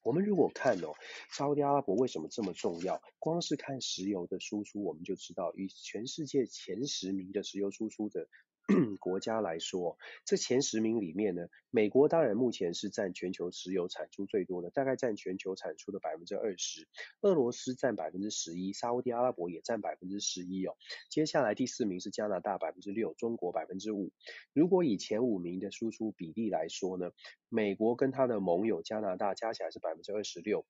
[0.00, 0.94] 我们如果看哦，
[1.30, 3.02] 沙特阿拉伯为什么这么重要？
[3.18, 8.26] 光是看石油的输出，我们就知道，与全世界前十名的石油输出的。
[9.00, 9.96] 国家来说，
[10.26, 16.86] 这前十名里面呢，美国当然目前是占全球石油产出最多的，大概占全球产出的百分之二十。
[17.22, 20.76] 俄罗斯占百分之十一，沙乌地阿拉伯也占百分之十一哦。
[21.08, 24.12] 接下来第四名是加拿大百分之六，中国百分之五。
[24.52, 27.12] 如果以前五名的输出比例来说呢，
[27.48, 30.66] 美国跟他的盟友加拿大加起来是百分之二十六。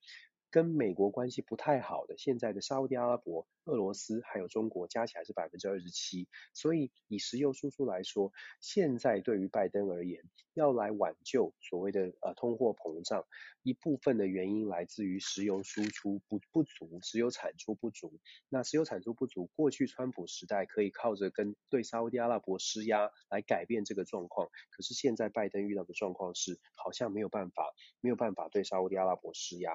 [0.51, 10.23] 跟美国关系不太好的现在的沙乌地阿拉伯、俄罗斯还有中国加起来是百分之二十七，所以以石油输出来说，现在对于拜登而言，
[10.55, 13.27] 要来挽救所谓的呃通货膨胀，
[13.63, 18.19] 一部分的原因来自于石油输出不不足，石油产出不足。
[18.49, 29.73] 那石油产出不足，过去川普时代可以靠着跟对沙乌地阿拉伯施压来改变这个状况，可是现在拜登遇到的状况是，好像没有办法，没有办法对沙乌地阿拉伯施压，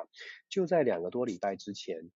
[0.50, 0.63] 就。
[0.64, 2.10] 就在两个多礼拜之前，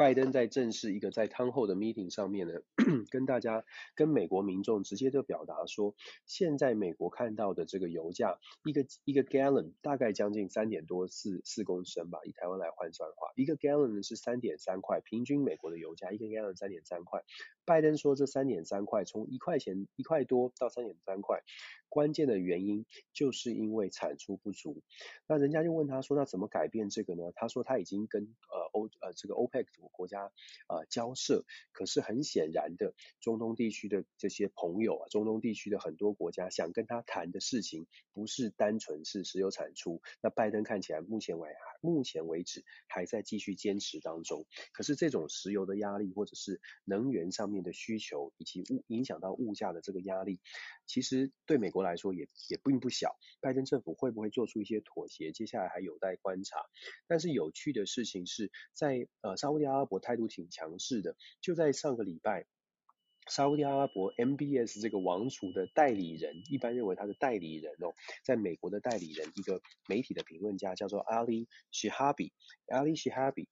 [0.00, 2.54] 拜登在正式一个在汤后的 meeting 上面呢，
[3.10, 5.94] 跟大家跟美国民众直接就表达说，
[6.24, 17.22] 现在美国看到的这个油价，一个一个 gallon 大概将近三点多四四公升吧，以台湾来换算的话，一个 gallon 呢是三点三块，平均美国的油价一个 gallon 三点三块。
[17.66, 21.42] 拜登说这三点三块从一块钱一块多到三点三块，
[21.88, 24.82] 关键的原因就是因为产出不足。
[25.28, 27.30] 那人家就问他说，那怎么改变这个呢？
[27.36, 30.32] 他说他已经跟呃欧呃这个 OPEC 国家
[30.68, 40.00] 呃交涉，可是很显然的，中东地区的这些朋友啊，中东地区的很多国家想跟他谈的事情，不是单纯是石油产出。
[40.22, 44.46] 那拜登看起来目前为目前为止还在继续坚持当中。
[44.72, 50.40] 可是这种石油的压力，或者是能源上面的需求，以及物影响到物价的这个压力，
[50.86, 53.16] 其实对美国来说也也并不小。
[53.40, 55.32] 拜登政府会不会做出一些妥协？
[55.32, 56.60] 接下来还有待观察。
[57.06, 62.46] 但是有趣的事情是在呃沙乌地阿拉伯态度挺强势的，就在上个礼拜，
[63.28, 67.94] 沙乌地阿拉伯 MBS 这个王储的代理人，一般认为他的代理人哦，
[68.24, 73.46] 在美国的代理人，一个媒体的评论家叫做 Ali Shihabi，Ali Shihabi。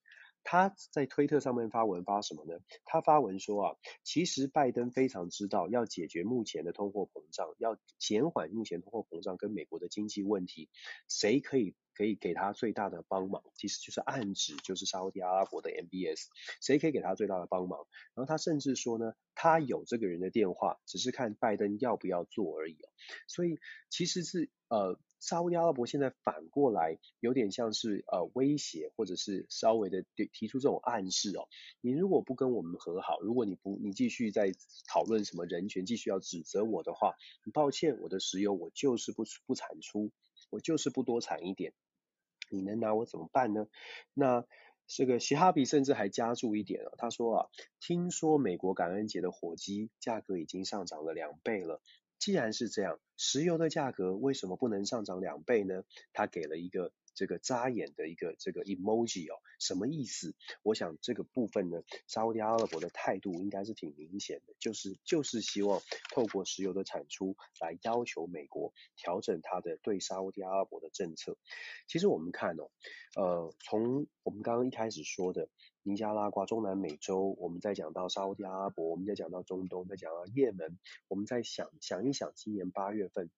[0.44, 2.58] 他在推特上面发文发什么呢？
[2.84, 10.70] 他发文说啊，其实拜登非常知道要解决目前的通货膨胀，要减缓目前通货膨胀跟美国的经济问题，
[11.08, 13.42] 谁可以可以给他最大的帮忙？
[13.54, 16.28] 其实就是暗指就是沙乌地阿拉伯的 MBS，
[16.62, 17.86] 谁可以给他最大的帮忙？
[18.14, 22.78] 然后他甚至说呢，他有这个人的电话，只是看拜登要不要做而已。
[23.26, 23.58] 所以
[23.90, 24.98] 其实是呃。
[25.20, 31.48] 沙乌地阿拉伯现在反过来有点像是呃威胁，或者是稍微的提出这种暗示哦。
[31.80, 34.52] 你如果不跟我们和好，如果你不你继续在
[34.86, 40.10] 讨论什么人权，继续要指责我的话，很抱歉，我的石油我就是不不产出，
[40.50, 41.72] 我就是不多产一点，
[42.50, 43.66] 你能拿我怎么办呢？
[44.14, 44.44] 那
[44.86, 47.48] 这个希哈比甚至还加注一点啊，他说啊，
[47.80, 51.82] 听说美国感恩节的火鸡价格已经上涨了两倍了。
[52.18, 55.84] 既然是这样，石油的价格为什么不能上涨两倍呢？
[56.12, 60.34] 他给了一个这个扎眼的一个这个 emoji 哦，什么意思？
[60.62, 65.80] 我想这个部分呢，沙乌地阿拉伯的态度应该是挺明显的，就是就是希望
[66.12, 71.36] 透过石油的产出来要求美国调整它的对沙乌地阿拉伯的政策。
[71.86, 72.70] 其实我们看哦，
[73.16, 75.48] 呃，从我们刚刚一开始说的
[75.88, 80.78] 尼加拉瓜、中南美洲，我们再讲到沙乌地阿拉伯，我们再讲到中东，再讲到也门，
[81.08, 83.30] 我们再想想一想，今年八月份。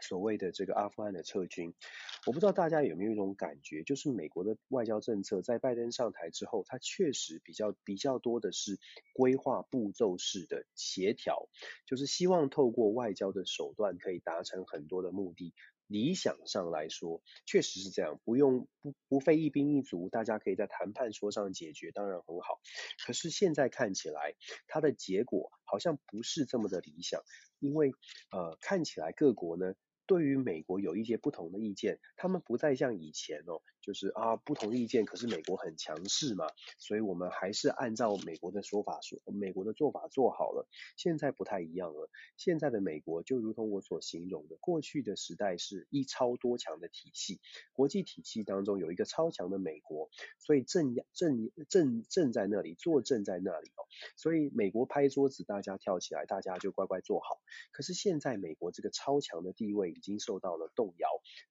[0.00, 1.74] 所谓的这个阿富汗的撤军，
[2.24, 8.78] 我不知道大家有没有一种感觉，就是美国的外交政策在拜登上台之后，它确实比较比较多的是
[9.12, 11.48] 规划步骤式的协调，
[11.86, 15.52] 就是希望透过外交的手段可以达成很多的目的。
[15.90, 22.60] 理想上来说，确实是这样，不用不不费一兵一卒，大家可以在谈判桌上解决，当然很好。
[23.04, 24.36] 可是现在看起来，
[24.68, 27.20] 它的结果好像不是这么的理想，
[27.58, 27.92] 因为
[28.30, 29.74] 呃，看起来各国呢。
[30.06, 36.46] 对于美国有一些不同的意见，他们不再像以前哦，就是啊不同意见，可是美国很强势嘛，
[36.78, 40.66] 所以我们还是按照美国的说法说，美国的做法做好了。
[40.96, 47.40] 现在不太一样了，现在的美国就如同我所形容的，过去的时代是一超多强的体系，
[47.74, 50.08] 国际体系当中有一个超强的美国，
[50.38, 53.84] 所以正正正正在那里坐镇在那里哦，
[54.16, 57.40] 所以美国拍桌子，大家跳起来，大家就乖乖坐好。
[57.70, 59.90] 可是现在美国这个超强的地位。
[59.90, 61.08] 已经受到了动摇，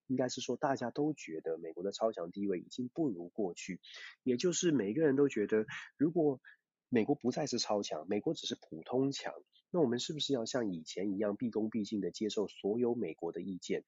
[0.07, 3.79] 应该是说大家都觉得美国的超强地位已经不如过去，
[4.23, 5.65] 也就是每个人都觉得，
[5.97, 6.39] 如果
[6.89, 9.33] 美国不再是超强，美国只是普通强，
[9.71, 13.83] 那我们是不是要像以前一样毕恭毕敬的接受所有美国的意见？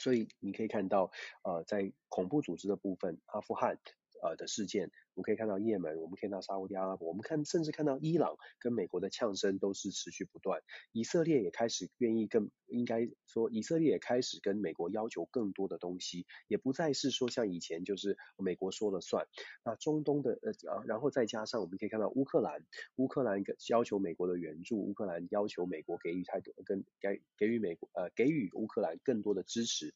[0.00, 1.10] 所以你可以看到，
[1.42, 3.80] 呃，在恐怖组织的部分，阿富汗
[4.22, 4.90] 呃的事件。
[5.14, 10.62] 我们可以看到也门，我们可以看到沙乌地阿拉伯，我们看甚至看到伊朗跟美国的呛声都是持续不断。
[10.92, 19.26] 以色列也开始愿意跟，应该说以色列也开始跟美国要求更多的东西，也不再是说像以前就是美国说了算。
[19.64, 22.64] 那中东的呃，然后再加上我们可以看到乌克兰，
[22.94, 29.92] 乌克兰要求美国的援助，乌克兰要求美国给予太多，跟给给予美国呃给予乌克兰更多的支持。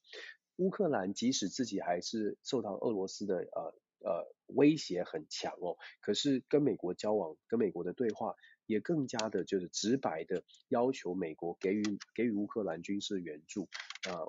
[0.56, 3.72] 乌克兰即使自己还是受到俄罗斯的呃。
[4.04, 8.34] 呃，威胁很强哦，可是跟美国交往，跟美国的对话
[8.66, 11.82] 也更加的，就是直白的要求美国给予
[12.14, 13.68] 给予乌克兰军事援助
[14.08, 14.26] 啊，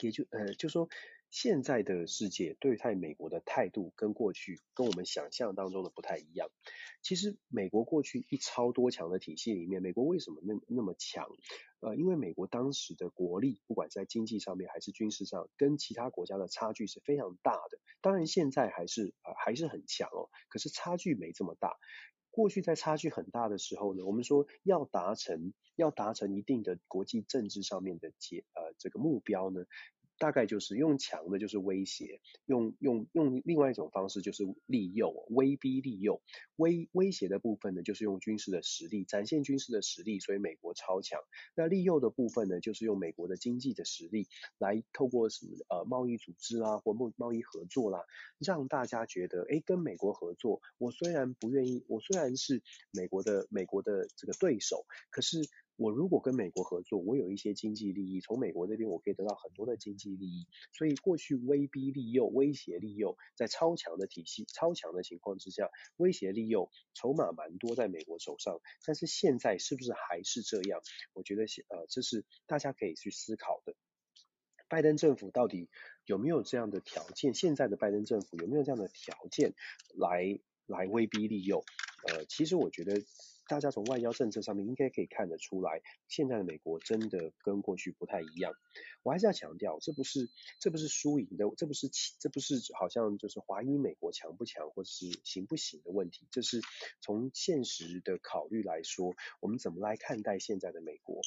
[0.00, 0.88] 也就呃，就说。
[1.36, 6.48] 现在的世界对待美国的态度跟过去跟我们想象当中的不太一样。
[7.02, 11.28] 其实美国过去一超多强的体系里面，美国为什么那那么强？
[11.80, 17.78] 呃，因为美国当时的国力，不管在经济上面还是军事上，跟其他国家的差距是非常大的。
[18.00, 21.76] 当然现在还是呃还是很强哦，可是差距没这么大。
[22.30, 29.66] 过去在差距很大的时候呢，我们说要达成要达成一定的国际政治上面的结呃这个目标呢。
[30.18, 36.22] 大概就是用强的，就是威胁；用用用另外一种方式，就是利诱、威逼利诱。
[36.56, 41.20] 威威胁的部分呢，就是用军事的实力展现军事的实力，所以美国超强。
[41.54, 44.26] 那利诱的部分呢，就是用美国的经济的实力
[44.58, 48.04] 来透过什么呃贸易组织啦，或贸贸易合作啦，
[48.38, 55.46] 让大家觉得，哎，跟美国合作，我虽然不愿意，我虽然是美国的美国的这个对手，可是。
[55.76, 60.46] 我如果跟美国合作，我有一些经济利益，从美国这边我可以得到很多的经济利益。
[60.72, 65.68] 所以过去威逼利诱、威胁利诱，在超强的体系、超强的情况之下，
[65.98, 68.58] 威胁利诱筹码蛮多在美国手上。
[68.86, 70.80] 但是现在是不是还是这样？
[71.12, 73.74] 我觉得呃，这是大家可以去思考的。
[74.68, 75.68] 拜登政府到底
[76.06, 77.34] 有没有这样的条件？
[77.34, 79.54] 现在的拜登政府有没有这样的条件
[79.94, 81.62] 来来威逼利诱？
[82.08, 83.02] 呃，其实我觉得。
[83.48, 88.52] 大家从外交政策上面应该可以看得出来，现在的美国真的跟过去不太一样。
[89.02, 90.28] 我还是要强调，这不是
[90.60, 91.88] 这不是输赢的，这不是
[92.18, 96.60] 这不是好像就是怀疑美国强不强或者是行不行的问题，这是
[97.00, 101.20] 从现实的考虑来说，我们怎么来看待现在的美国。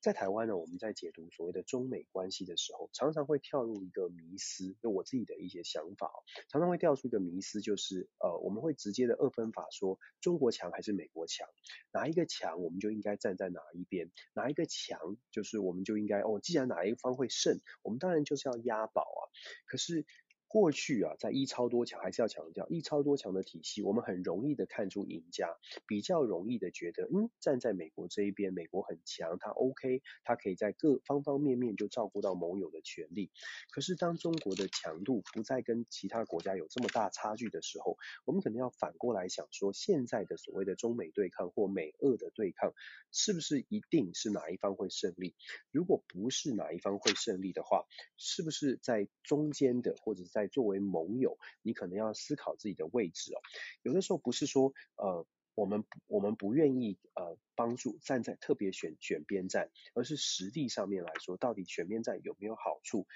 [0.00, 6.10] 在台湾呢，我们在解读所谓的中美关系的时候，常常会跳入一个迷思，就我自己的一些想法，
[6.48, 11.46] 常常会跳出一个迷思，就是呃，我们会直接的二分法说，中国强还是美国强，
[11.92, 14.98] 哪一个强我们就应该站在哪一边，哪一个强
[15.30, 19.20] 就是我们就应该哦，既然哪一方会胜，我们当然就是要押宝啊，
[19.66, 20.06] 可是。
[20.50, 33.30] 过去啊，在一超多强还是要强调一超多强的体系，我们很容易的看出赢家，比较容易的觉得，嗯，站在美国这一边，美国很强，他 OK，他可以在各方方面面就照顾到盟友的权利。
[33.70, 42.74] 可是当中国的强度不再跟其他国家有这么大差距的时候，我们可能要反过来想说，现在的所谓的中美对抗或美俄的对抗，
[43.12, 45.36] 是不是一定是哪一方会胜利？
[45.70, 47.84] 如果不是哪一方会胜利的话，
[48.16, 53.38] 是不是在中间的或者在在作为盟友，你可能要思考自己的位置哦。
[53.82, 55.26] 有的时候不是说呃。
[55.56, 63.06] 我们我们不愿意呃帮助站在特别选选边站，而是实际上面来说，到底选边站有没有好处？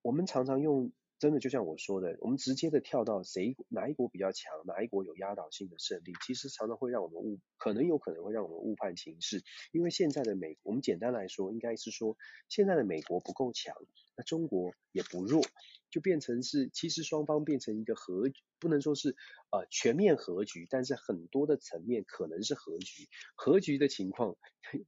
[0.00, 9.42] 我们常常用真的就像我说的，我们直接的跳到谁哪一国比较强，哪一国有压倒性的胜利，其实常常会让我们误，可能有可能会让我们误判情势。
[9.72, 12.16] 因为现在的美，我们简单来说，应该是说
[12.48, 13.74] 现在的美国不够强，
[14.16, 15.42] 那中国也不弱。
[15.90, 19.16] 就变成是，其实双方变成一个和，不能说是
[19.50, 23.08] 呃全面和局，但是很多的层面可能是和局。
[23.34, 24.36] 和局的情况，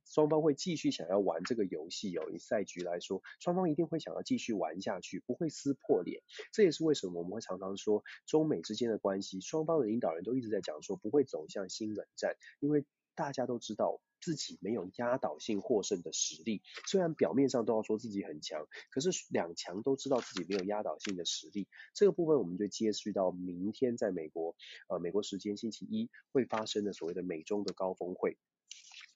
[0.04, 2.30] 双方会继续想要玩这个游戏哦。
[2.32, 6.22] 以赛局来说，双方一定会想要继续玩下去，不会撕破脸。
[6.52, 14.00] 这也是为什么我们会常常说，中美之间的关系，双方的领导人都一直在讲说不会走向新冷战，因为大家都知道。
[14.22, 21.66] 自己没有压倒性获胜的实力，虽然表面上都要说自己很强，可是两强都知道自己没有压倒性的实力。
[21.92, 24.54] 这个部分我们就接续到明天在美国，
[24.88, 28.38] 呃，美国时间星期一会发生的所谓的美中的高峰会。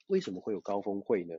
[0.09, 1.35] 为什么会有高峰会呢？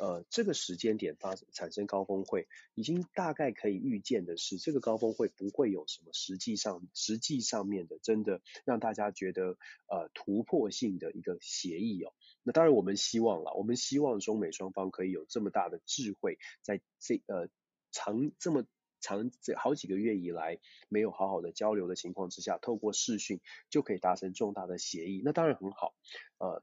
[0.00, 12.14] 呃，这个时间点发产生高峰会，已经大概可以预见的是，这个高峰会不会有什么实际上实际上面的真的让大家觉得呃突破性的一个协议哦。
[12.42, 17.48] 那当然，我们希望了，我们希望中美双方可以有这么大的智慧，在这呃
[17.92, 18.64] 长这么
[19.00, 25.94] 长这好几个月以来没有好好的交流的情况之下，透过视讯就可以达成重大的协议，那当然很好。
[26.38, 26.62] 呃，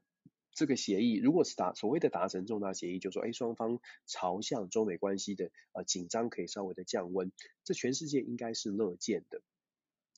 [0.58, 7.30] 这个协议如果是达所谓的达成重大协议，就是说哎双方朝向中美关系的呃紧张可以稍微的降温，
[7.62, 9.40] 这全世界应该是乐见的。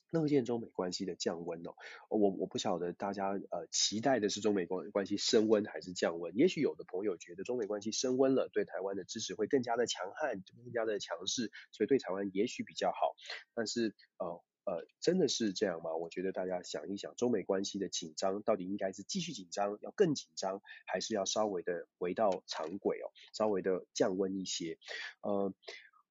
[0.09, 1.73] 乐见中美关系的降温哦，
[2.09, 6.35] 我我不晓得大家呃期待的是中美关关系升温还是降温？
[6.35, 13.15] 也许有的朋友觉得中美关系升温了，对台湾的支持会更加的强悍，更加的强势，所以对台湾也许比较好。
[13.53, 15.95] 但是呃呃，真的是这样吗？
[15.95, 24.77] 我觉得大家想一想，中美关系的紧张到底应该是继续紧张，要更紧张，还是要稍微的回到常轨哦，稍微的降温一些？
[25.21, 25.53] 呃，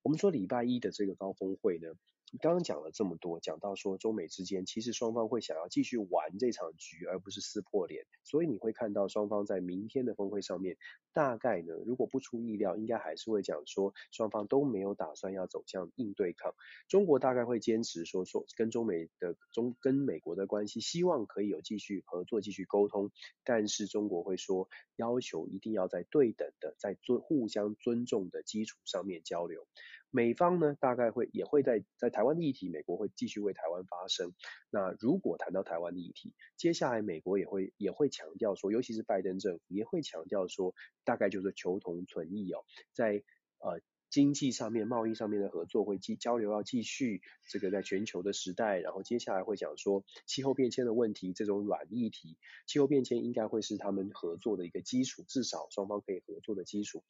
[0.02, 1.94] 我们说礼拜一的这个高峰会呢？
[2.38, 8.04] 刚刚讲了这么多，讲到说中美之间其实双方会想要继续玩这场局，而不是撕破脸。
[8.22, 10.76] 所以你会看到双方在明天的峰会上面，
[11.12, 16.54] 大概呢，如果不出意料，应该还是会讲说双方都没有打算要走向硬对抗。
[16.88, 23.10] 中国大概会坚持说说跟中美的中跟美国的关系，希望可以有继续合作、继续沟通，
[23.44, 29.66] 但是中国会说要求一定要在对等的、在尊互相尊重的基础上面交流。
[30.10, 34.32] 美方呢，大概会也会在在台湾的议题，美国会继续为台湾发声。
[34.70, 43.22] 那如果谈到台湾的议题，接下来美国也会也会强调说，尤其是拜登政府也会强调说，大概就是求同存异哦，在
[43.58, 43.80] 呃。
[44.10, 52.36] 经济上面、贸易上面的合作会继交流要继续，这个在全球的时代，然后接下来会讲说气候变迁的问题，这种软议题，
[52.66, 57.04] 气候变迁应该会是他们合作的一个基础，至少双方可以合作的基础。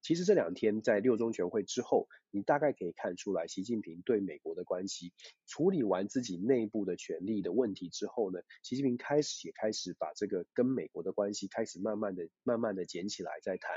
[0.00, 5.12] 其实这两天在六中全会之后，你大概可以看出来，习近平对美国的关系
[5.46, 13.70] 处理完自己内部的权力的问题之后呢，习近平开始也开始把这个跟美国的关系开始慢慢的、慢慢的捡起来再谈，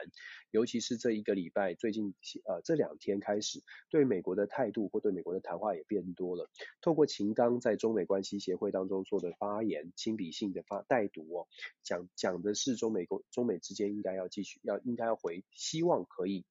[0.52, 2.14] 尤其是这一个礼拜最近
[2.46, 2.58] 呃。
[2.64, 6.50] 这两天开始，对美国的态度或对美国的谈话也变多了。
[6.82, 11.48] 透过秦刚在中美关系协会当中做的发言，亲笔性的发带读哦，
[11.84, 16.46] 讲讲的是中美国中美之间应该要继续要应该要回，希望可以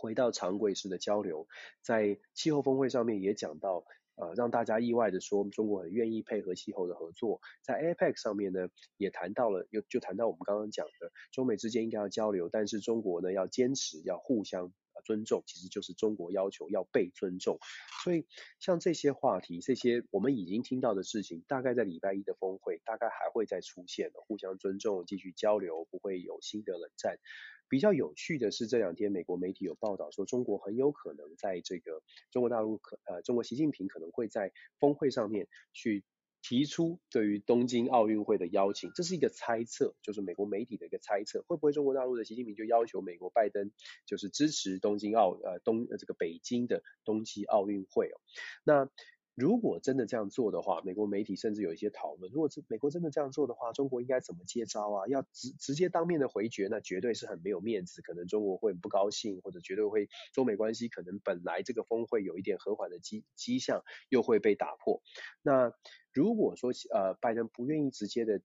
[0.00, 1.46] 回到常规式的交流。
[1.82, 3.84] 在气候峰会上面也讲到。
[4.16, 7.40] 呃，让大家意外的说，中国很愿意配合气候的合作。
[7.62, 17.58] 在 APEC 上面呢，也谈到了，又就谈到我们刚刚讲的，中美之间应该要交流，但是中国呢要坚持要互相尊重，其实就是中国要求要被尊重。
[18.04, 18.26] 所以
[18.58, 27.18] 像这些话题，这些我们已经听到的事情，大概在礼拜一的峰会，大概还会再出现，互相尊重，继续交流，不会有新的冷战。
[27.68, 36.02] 比较有趣的是，这两天美国媒体有报道说，中国很有可能在这个中国大陆可呃，中国习近平可能会在峰会上面去
[36.42, 43.70] 提出对于东京奥运会的邀请，这是一个猜测，就是美国媒体的一个猜测，会不会中国大陆的习近平就要求美国拜登
[44.06, 48.20] 就是支持东京奥呃东呃这个北京的冬季奥运会哦，
[48.64, 48.90] 那。
[49.40, 55.06] 如果真的这样做的话，美国媒体甚至有一些讨论，如果这美国真的这样做的话，中国应该怎么接招啊？
[55.08, 65.00] 要直直接当面的回绝，那绝对是很没有面子，可能中国会不高兴，或者绝对会中美关系可能本来这个峰会有一点和缓的迹迹象，又会被打破。
[65.40, 65.72] 那
[66.12, 68.42] 如果说呃拜登不愿意直接的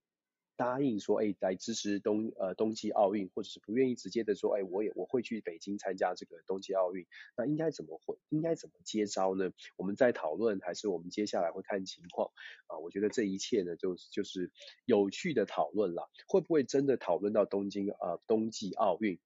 [0.56, 9.52] 答应说，哎，来支持冬呃冬季奥运，或者是不愿意直接的说，哎，我也我会去北京参加这个冬季奥运，那应该怎么会应该怎么接招呢？
[9.76, 12.30] 我们在讨论，还是我们接下来会看情况
[12.66, 12.78] 啊？
[12.78, 14.50] 我觉得这一切呢，就就是
[14.84, 19.18] 有趣的讨论啦，会不会真的讨论到东京呃冬季奥运？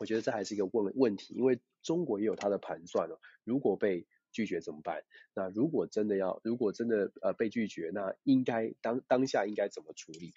[0.00, 5.02] 我觉得这还是一个问问题，因为中国也有它的盘算了，如果被拒绝怎么办？
[5.34, 10.34] 那如果真的要，如果真的呃被拒绝，那应该当当下应该怎么处理？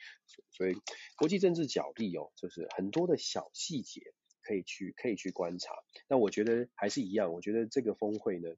[0.52, 0.76] 所以
[1.18, 5.74] 国际政治角力哦，就是很多的小细节可以去可以去观察。
[6.08, 8.50] 那我觉得还是一样，我觉得这个峰会呢，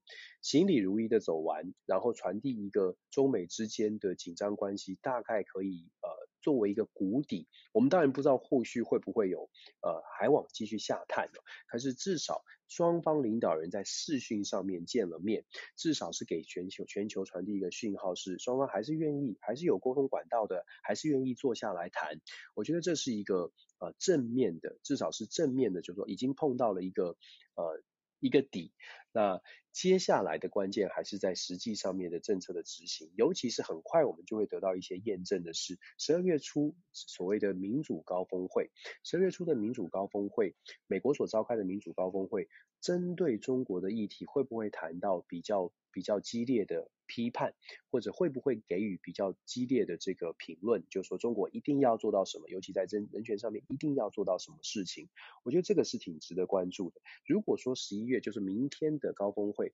[0.41, 6.24] 行礼如仪的走完，然后传递一个中美之间的紧张关系，大概可以呃。
[6.45, 9.49] 作为一个谷底，我们当然不知道后续会不会有
[9.81, 15.43] 呃还往继续下探了，可是至少双方领导人在视讯上面见了面，
[15.75, 22.21] 至少是给全球全球传递一个讯号，是双方还是愿意，还是有沟通管道的，还是愿意坐下来谈。
[22.53, 27.17] 我觉得这是一个呃正面的，至少是正面的，就是说已经碰到了一个
[27.55, 27.81] 呃
[28.25, 28.73] 一个底。
[29.13, 38.71] 那接下来的关键还是在实际上面的政策的执行，尤其是很快我们就会得到一些验证的是，十二月初所谓的民主高峰会，
[39.03, 40.55] 十二月初的民主高峰会，
[40.87, 42.49] 美国所召开的民主高峰会，
[42.81, 47.53] 针对中国的议题会不会谈到比较比较激烈的批判，
[47.91, 55.09] 或者会不会给予比较激烈的这个评论，就是说中国一定要做到什么，尤其在人人权上面一定要做到什么事情，
[55.43, 57.01] 我觉得这个是挺值得关注的。
[57.27, 59.73] 如果说十一月就是明天的高高峰会，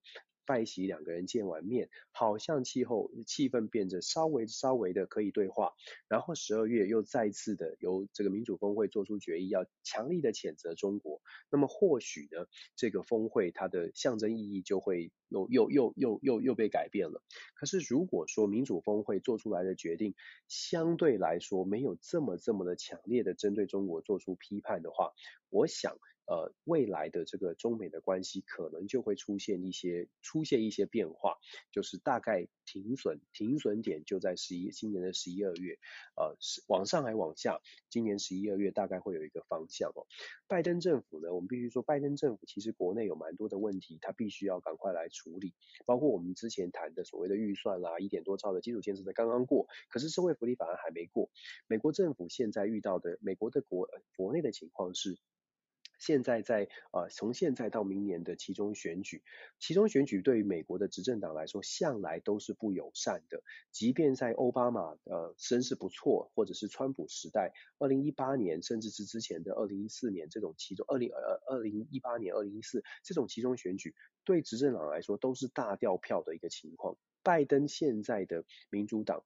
[0.52, 5.72] 拜习两个人见完面，好像气候气氛变得稍微稍微的可以对话。
[6.10, 11.22] 然后十二月又再次的由这个民主峰会做出决议，要强力的谴责中国。
[11.50, 17.24] 那么或许呢，这个峰会它的象征意义就会又又又又又又被改变了。
[17.56, 20.16] 可是如果说民主峰会做出来的决定
[20.50, 25.14] 相对来说没有这么这么的强烈的针对中国做出批判的话，
[25.50, 25.96] 我想。
[26.32, 31.36] 呃，未来的这个中美的关系可能就会出现一些出现一些变化，
[31.74, 35.78] 就是大概停损停损点就在十一今年的十一二月，
[36.16, 37.60] 呃是，往上还往下，
[37.90, 40.08] 今年十一二月大概会有一个方向哦。
[40.48, 45.54] 拜登政府呢，我们必须说，拜登政府其实国内有蛮多的问题，他必须要赶快来处理，
[45.86, 51.30] 包括我们之前谈的所谓的预算啦，一点多兆的基础建设才刚刚过，可是社会福利法案还没过。
[51.68, 55.20] 美国政府现在遇到的美国的国国内的情况是。
[56.02, 59.22] 现在在呃，从现在到明年的其中选举，
[59.60, 63.44] 其中选举对于美国的执政党来说，向来都是不友善的。
[63.72, 73.94] 即便在奥巴马呃身世不错，或者是川普时代，二零一八年甚至是之前的二零一四年这种其中，二零呃二零一八年、二零一四这种其中选举，
[74.26, 76.98] 对执政党来说都是大掉票的一个情况。
[77.22, 79.24] 拜登现在的民主党。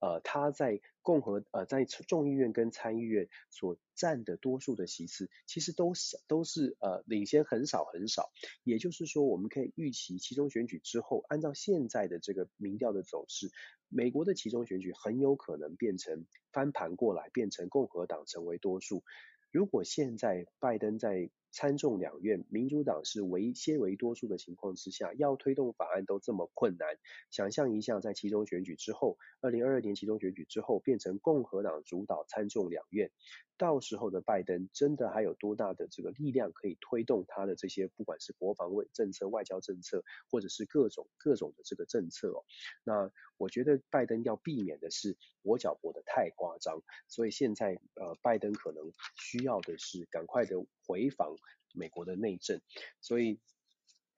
[0.00, 8.30] 呃，他在共和呃在众议院跟参议院所占的多数的席次，其实都是都是呃领先很少很少。
[8.64, 13.50] 也就是说，我们可以预期其中选举之后，按照现在的这个民调的走势，
[13.88, 19.04] 美国的其中选举很有可能变成翻盘过来，变成共和党成为多数。
[19.52, 26.96] 如果现在拜登在参众两院民主党是为先为多数的情况之下，要推动法案都这么困难。
[27.30, 33.10] 想象一下，在其中选举之后，二零二二年其中选举之后，变成共和党主导参众两院，
[33.58, 42.44] 到时候的拜登真的还有多大的这个力量可以推动他的这些不管是国防卫政策、外交政策，或者是各种各种的这个政策哦？
[42.84, 50.56] 那我觉得拜登要避免的是跛脚跛得太夸张，所以现在呃，拜登可能需要的是赶快的
[50.90, 51.36] 回访。
[51.72, 52.60] 美国的内政，
[53.00, 53.38] 所以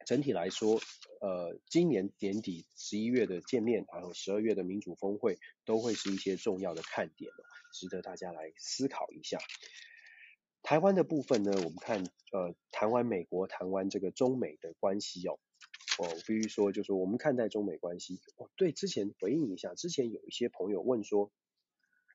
[0.06, 0.80] 整体来说，
[1.20, 7.44] 呃，今年年底十一月的见面，还有十二月的民主峰会，都会是一些重要的看点哦，
[7.74, 9.36] 值得大家来思考一下。
[10.62, 12.02] 台湾的部分呢，我们看，
[12.32, 15.38] 呃，谈完美国，谈完这个中美的关系哦，
[15.98, 21.30] 哦，必须说，就是我们看待中美关系，哦，对，之前回应一下，之前有一些朋友问说。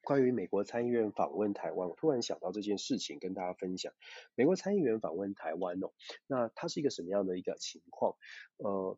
[0.08, 3.92] 关于美国参议院访问台湾，我突然想到这件事情，跟大家分享。
[4.36, 5.92] 美国参议员访问台湾哦，
[6.28, 8.16] 那它是一个什么样的一个情况？
[8.56, 8.98] 呃，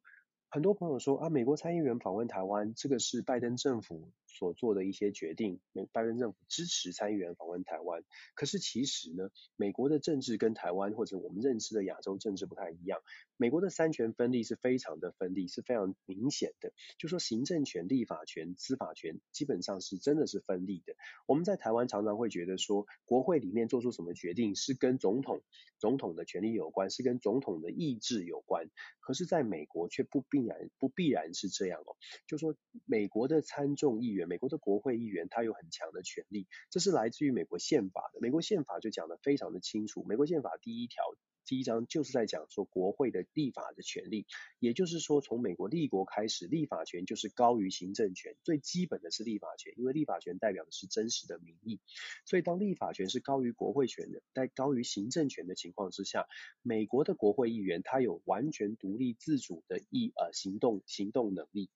[0.52, 8.04] 很多朋友说啊，美国参议员访问台湾，这个是拜登政府所做的一些决定，美拜登政府支持参议员访问台湾。
[8.34, 13.00] 可是其实呢，美国的政治跟台湾或者我们认知的亚洲政治不太一样。
[13.38, 16.74] 美国的三权分立是非常的分立，是非常明显的。
[16.98, 20.96] 就说行政权、立法权、司法权，基本上是真的是分立的。
[21.28, 25.42] 我们在台湾常常会觉得说，国会里面做出什么决定是跟总统、
[25.78, 28.68] 总统的权力有关，是跟总统的意志有关。
[29.00, 31.96] 可是，在美国却不必然不必然是这样哦。
[32.28, 38.20] 就说美国的参众议员，美国的国会议员他有很强的权利，这是来自于美国宪法的。
[38.22, 41.04] 美国宪法就讲的非常的清楚，美国宪法第一条。
[41.50, 44.28] 第一章就是在讲说国会的立法的权利，
[44.60, 51.80] 也就是说从美国立国开始，立法权就是高于行政权，最基本的是立法权，因为立法权代表的是真实的民意，
[52.24, 56.28] 所以当立法权是高于国会权的，在高于行政权的情况之下，
[56.62, 61.72] 美国的国会议员他有完全独立自主的意呃行动行动能力。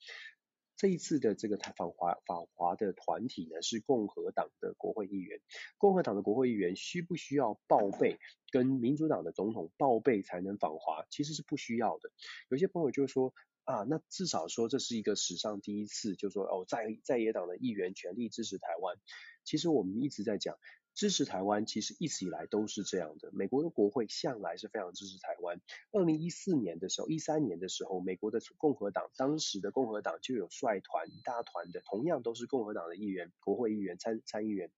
[0.84, 5.40] 这一次的这个访华访华的团体呢，是共和党的国会议员。
[5.78, 8.20] 共和党的国会议员需不需要报备
[8.52, 11.06] 跟民主党的总统报备才能访华？
[11.10, 12.12] 其实是不需要的。
[12.50, 18.98] 有些朋友就说啊，那至少说这是一个史上第一次，就说哦，在在野党的议员全力支持台湾。
[19.46, 20.58] 其实我们一直在讲。
[20.96, 25.60] 支持台湾其实一直以来都是这样的，美国的国会向来是非常支持台湾。
[25.92, 34.72] 二零一四年的时候，一三年的时候，美国的共和党当时的共和党就有率团一大团的，同样都是共和党的议员，国会议员参参议员。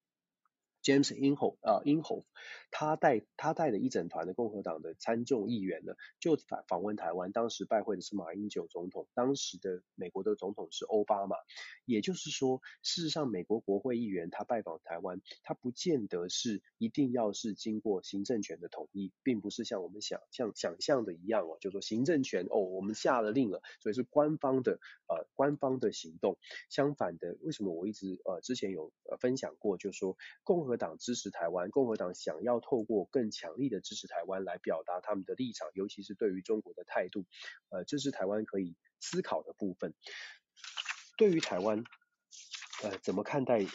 [0.85, 2.25] James Inhofe 啊，Inhofe
[2.69, 7.31] 他带他带的一整团的共和党的参众议员呢，就访访问台湾。
[7.31, 11.37] 当时拜会的是马英九总统，当时的美国的总统是奥巴马。
[11.85, 24.73] 也就是说，事实上，美国国会议员他拜访台湾，他不见得是一定要是经过行政权的同意，并不是像我们想象想象的一样哦，就说行政权哦，我们下了令了，所以是官方的
[25.07, 26.37] 呃官方的行动。
[26.69, 30.74] 相反的，为什么我一直呃之前有呃分享过，就说共和。
[30.77, 37.25] 党支持台湾，共和党想要透过更强力的支持台湾来表达他们的立场，尤其是对于中国的态度，
[37.69, 39.93] 呃，这是台湾可以思考的部分。
[41.17, 41.83] 对于台湾，
[42.83, 43.65] 呃，怎么看待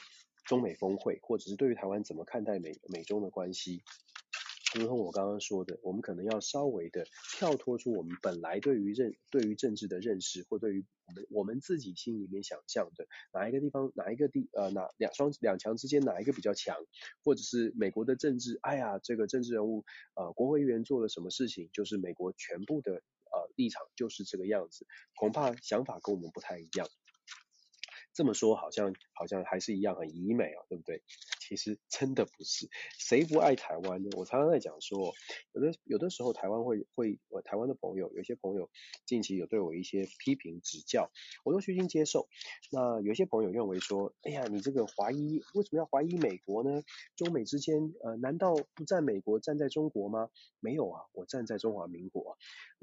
[0.44, 3.82] 中美峰会，或者是对于台湾怎么看待美美中的关系？
[4.75, 7.05] 如同我刚刚说的，我们可能要稍微的
[7.37, 16.77] 跳脱出我们本来对于认对于政治的认识，或对于我们我们自己心里面想象的哪一个地方哪一个地呃哪两双两强之间哪一个比较强，
[17.25, 26.87] 或者是美国的政治，哎呀这个政治人物呃国会议员做了什么事情，就是美国全部的呃立场就是这个样子，恐怕想法跟我们不太一样。
[28.12, 31.03] 这么说好像好像还是一样很怡美啊，对不对？
[31.51, 34.09] 其实真的不是，谁不爱台湾呢？
[34.16, 35.12] 我常常在讲说，
[35.51, 38.70] 有的有的时候台湾会会，我台湾的朋友，有些朋友
[39.05, 41.11] 近期有对我一些批评指教，
[41.44, 42.28] 我都虚心接受。
[42.70, 46.84] 那有些朋友认为说，哎呀，你这个怀疑为什么要怀疑美国呢？
[47.16, 50.30] 中美之间，呃，难道不站美国，站在中国吗？
[50.61, 52.38] 没有啊，我站在中华民国。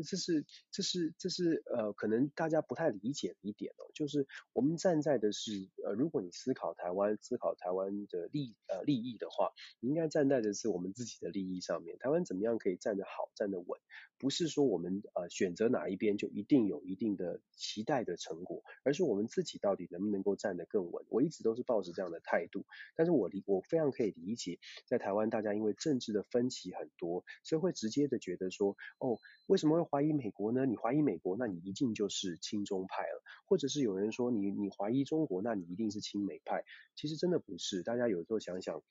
[0.05, 5.31] 这是这是这是呃，可能大家不太理解的一点哦，就是我们站在的。
[5.37, 11.97] 是呃，如果你思考台湾，思考台湾的利益呃利益的话，你应该站在的是我们自己的利益上面。
[11.99, 13.79] 台湾怎么样可以站得好，站得稳？
[14.19, 21.05] 不是说我们呃选择哪一边就一定有一定的期待的成果，而是我们自己到底能不能够站得更稳。
[21.09, 30.65] 我一直都是抱着这样的态度，但是我理我非常可以理解，在台湾大家因为政治的分歧很多，所以会直接的觉得说，哦，为什么会怀疑美国呢？
[30.65, 36.63] 你怀疑美国，那你一定就是亲中派了，或者是有人说你你怀疑中国，那你一定是亲美派。
[36.95, 38.81] 其实真的不是，大家有时候想想。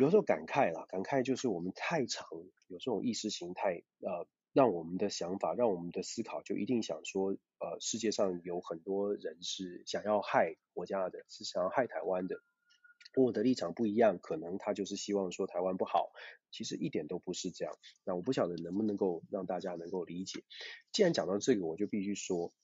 [0.00, 2.26] 有时候感慨啦，感慨就是我们太常
[2.66, 12.36] 有这种意识形态，呃，让我们的想法，让我们的思考就一定想说，呃，世界上有很多人是想要害国家的，是想要害台湾的，
[13.12, 16.10] 跟我的立场不一样，可能他就是希望说台湾不好，
[16.50, 17.74] 其实一点都不是这样。
[18.04, 20.42] 那我不晓得能不能够让大家能够理解。
[20.90, 22.54] 既然讲到这个，我就必须说。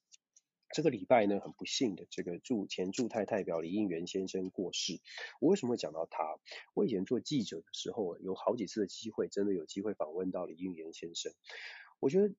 [0.71, 5.01] 这个礼拜呢，很不幸的，这个驻前驻泰代表李应元先生过世。
[5.41, 6.39] 我为什么会讲到他？
[6.75, 11.33] 我以前做记者的时候，有好几次的机会，真的有机会访问到李应元先生。
[12.01, 12.35] 我觉得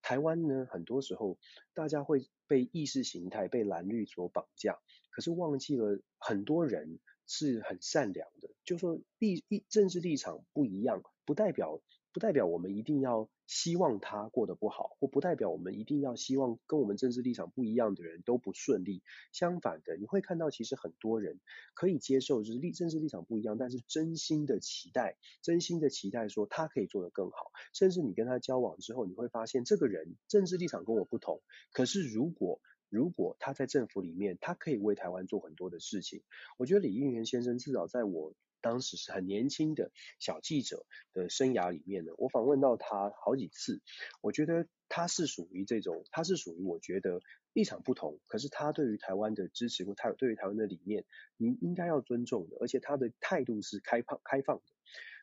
[0.00, 1.38] 台湾呢，很多时候
[1.74, 4.78] 大家会被意识形态、被蓝绿所绑架，
[5.10, 8.50] 可是忘记了很多人是很善良的。
[8.64, 11.80] 就说立立政治立场不一样，不代表。
[12.12, 19.02] 不代表我们一定要希望他过得不好，或不代表我们一定要希望跟我们政治立场不一样的人都不顺利。
[19.32, 21.40] 相反的，你会看到其实很多人
[21.74, 27.50] 可以接受，就是立政治立场不一样，但是真心的期待，真心的期待说他可以做得更好。
[27.72, 31.40] 甚至你跟他交往之后，你会发现这个人政治立场跟我不同，
[31.72, 32.60] 可是如果
[32.90, 36.22] 如果他在政府里面，他可以为台湾做很多的事情。
[36.58, 38.34] 我觉得李应元先生至少在我。
[38.62, 43.82] 当时是很年轻的小记者的生涯里面呢，我访问到他好几次，
[44.22, 47.20] 我觉得他是属于这种，他是属于我觉得
[47.52, 51.04] 立场不同，可是他对于台湾的支持或他对于台湾的理念，
[51.36, 54.62] 你应该要尊重的，而且他的态度是开放开放的，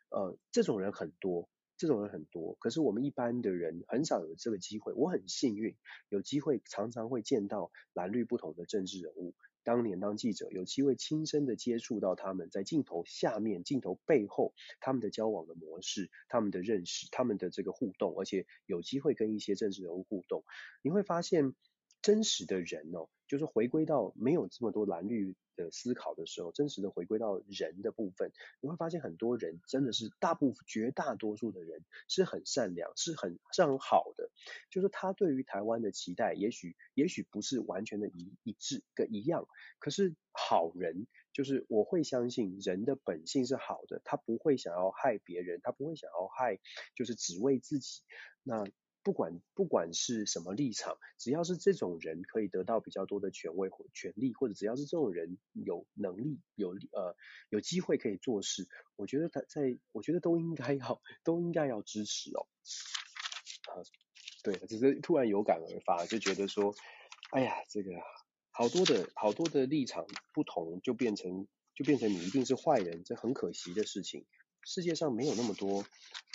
[0.10, 5.76] 呃，这种人很多，这种人很多，可是我们一般的人很少有这个机会，我很幸运
[6.10, 9.34] 有机会常常会见到蓝绿不同的政治人物。
[9.70, 20.43] 当年当记者，有机会亲身的接触到他们在镜头下面、镜头背后他们的交往的模式、他们的认识、他们的这个互动，而且有机会跟一些政治人物互动，
[20.82, 21.53] 你会发现
[22.02, 28.32] 真实的人哦，就是回归到没有这么多蓝绿的思考的时候，真实的回归到人的部分，
[28.62, 34.32] 你会发现很多人真的是大部分绝大多数的人是很善良，是很是很好的。
[34.70, 39.45] 就是他对于台湾的期待，也许也许不是完全的一一致跟一样，
[39.80, 46.60] 可是好人就是我会相信人的本性是好的，他不会想要害别人，他不会想要害，
[46.95, 48.02] 就是只为自己。
[48.43, 48.66] 那。
[49.10, 57.16] 不管不管是什么立场，只要是这种人可以得到比较多的权威或权力，或者只要是这种人有能力、有呃
[57.49, 62.45] 有机会可以做事，我觉得他在，我觉得都应该要都应该要支持哦。
[63.74, 63.82] 啊，
[64.43, 66.76] 对，只是突然有感而发，就觉得说，
[67.32, 67.93] 哎呀，这个
[68.51, 70.05] 好多的好多的立场
[70.36, 74.28] 不同，就变成就变成你一定是坏人，这很可惜的事情。
[74.70, 75.84] 世界上没有那么多，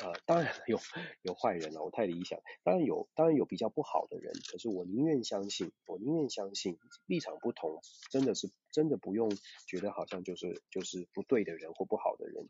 [0.03, 0.77] 呃，当然有
[1.23, 2.41] 有坏人了，我太理想。
[2.65, 6.77] 当然有，当然有比较不好的人，可是我宁愿相信，我宁愿相信
[7.07, 7.81] 立场不同，
[8.11, 9.31] 真的是真的不用
[9.69, 12.49] 觉得好像就是就是不对的人或不好的人。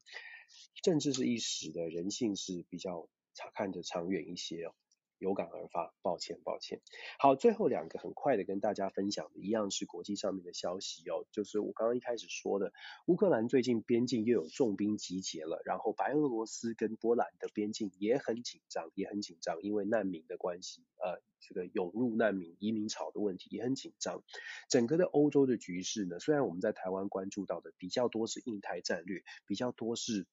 [0.83, 4.75] 政治是一时的，人性是比较长看着长远一些哦。
[5.19, 6.81] 有感而发，抱歉，抱歉。
[7.19, 12.73] 好，最后两个很快的跟大家分享的，一样是国际上面的消息哦，就是我刚刚一开始说的，
[13.07, 24.23] 乌克兰最近边境又有重兵集结了，然后白俄罗斯跟波兰的边境也很紧张，也很紧张，因为难民的关系，呃，这个涌入难民移民潮的问题也很紧张。
[24.69, 30.27] 整个的欧洲的局势呢，虽然我们在台湾关注到的比较多是印太战略，比较多是。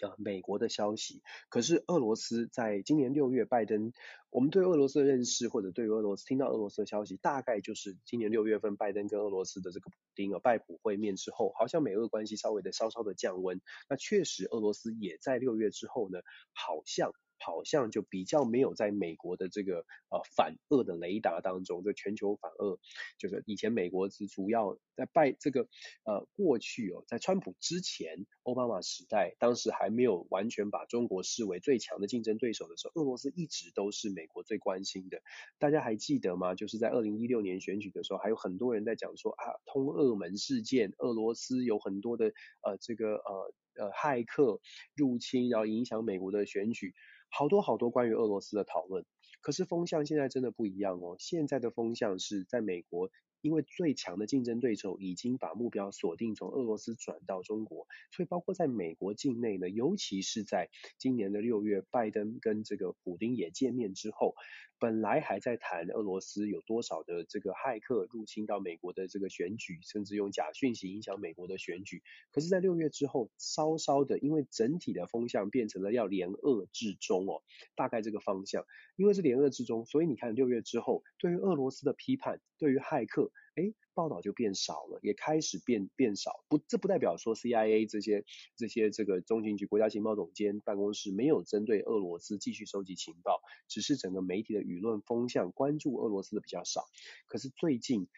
[0.00, 3.92] 呃，美国的消息，可是俄罗斯在今年六月，拜登，
[4.30, 13.60] 我们对俄罗斯的认识，或者对俄罗斯听到俄罗斯的消息，大概就是今年六月份拜登跟俄罗斯的这个普丁啊拜普会面之后，好像美俄关系稍微的稍稍的降温。
[13.88, 16.20] 那确实，俄罗斯也在六月之后呢，
[16.52, 17.12] 好像。
[17.38, 19.80] 好像就比较没有在美国的这个
[20.10, 22.78] 呃反恶的雷达当中，这全球反恶
[23.18, 25.68] 就是以前美国是主要在拜这个
[26.04, 35.20] 呃过去哦，在川普之前奥巴马时代，当时还没有完全把中国视为最强的竞争对手的时候，俄罗斯一直都是美国最关心的。
[35.58, 36.54] 大家还记得吗？
[36.54, 42.32] 就是在二零一六年选举的时候，还有很多人在讲说啊，通俄门事件，俄罗斯有很多的
[42.62, 44.60] 呃这个呃呃骇客
[44.94, 46.94] 入侵，然后影响美国的选举。
[47.30, 49.04] 好多好多关于俄罗斯的讨论，
[49.42, 51.16] 可是风向现在真的不一样哦。
[51.18, 53.10] 现在的风向是在美国，
[53.40, 60.68] 因为最强的竞争对手已经把目标锁定从俄罗斯转到中国，所以包括在美国境内呢，尤其是在
[60.98, 64.34] 今年的六月，拜登跟这个普丁也见面之后。
[64.80, 72.00] 本来还在谈俄罗斯有多少的这个骇客入侵到美国的这个选举，甚至用假讯息影响美国的选举。
[72.30, 77.42] 可是，在六月之后，稍稍的，因为整体的风向变成了要联俄制中哦，
[77.74, 78.64] 大概这个方向，
[78.94, 83.27] 因为是联俄制中，所以你看六月之后，对于俄罗斯的批判，对于骇客。
[83.54, 86.44] 哎，报道就变少了，也开始变变少。
[86.48, 88.24] 不，这不代表说 CIA 这些
[88.56, 96.84] 这些这个中情局国家情报总监办公室没有针对俄罗斯继续收集情报，只是整个媒体的舆论风向关注俄罗斯的比较少。
[97.26, 98.08] 可是最近，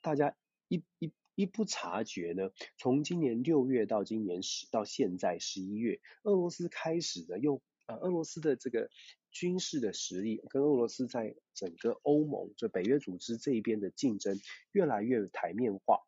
[0.00, 0.36] 大家
[0.68, 7.62] 一一一不察觉呢，从今年六月到今年十到现在十一月，俄罗斯开始呢又
[7.96, 8.90] 俄罗斯的这个。
[9.34, 14.38] 军事的实力跟俄罗斯在整个欧盟，就北约组织这一边的竞争
[14.72, 16.02] 越来越台面化。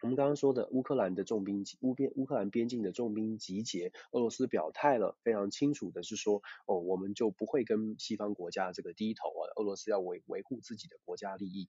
[0.00, 11.68] 我们刚刚说的乌克兰的重兵乌边乌克兰边境的重兵集结，俄罗斯表态了，非常清楚的是说，哦，我们就不会跟西方国家这个低头啊，俄罗斯要维维护自己的国家利益。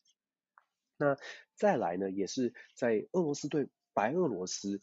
[0.95, 1.17] 那
[1.55, 4.79] 再来呢，也是在俄罗斯对白俄罗斯。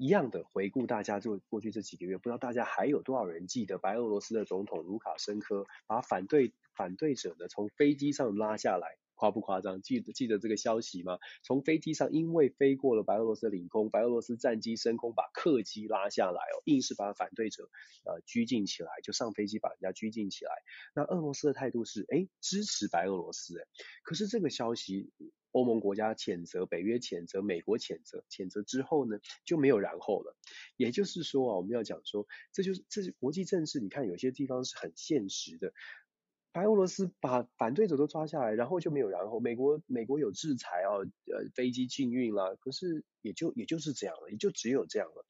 [0.00, 9.82] 一样的回顾，大家就过去这几个月，不知道大家还有多少人记得白俄罗斯的总统卢卡申科把反对反对者呢从飞机上拉下来，夸不夸张？
[9.82, 11.18] 记得记得这个消息吗？
[11.42, 17.68] 从飞机上因为飞过了白俄罗斯领空，白俄罗斯战机升空把客机拉下来哦，硬是把反对者
[18.06, 20.52] 呃拘禁起来，就上飞机把人家拘禁起来。
[20.94, 23.66] 那俄罗斯的态度是哎支持白俄罗斯哎，
[24.02, 25.12] 可是这个消息。
[25.52, 30.36] 欧盟国家谴责，北约谴责，美国谴责，谴责之后呢，就没有然后了。
[30.76, 33.80] 也就是说啊，我们要讲说，这就是这是国际政治。
[33.80, 35.72] 你看有些地方是很现实的，
[36.52, 39.40] 白俄罗斯把反对者都抓下来，然后就没有然后。
[39.40, 45.24] 美国美国有制裁啊，呃，飞机禁运啦，可是也就也就是这样了，也就只有这样了。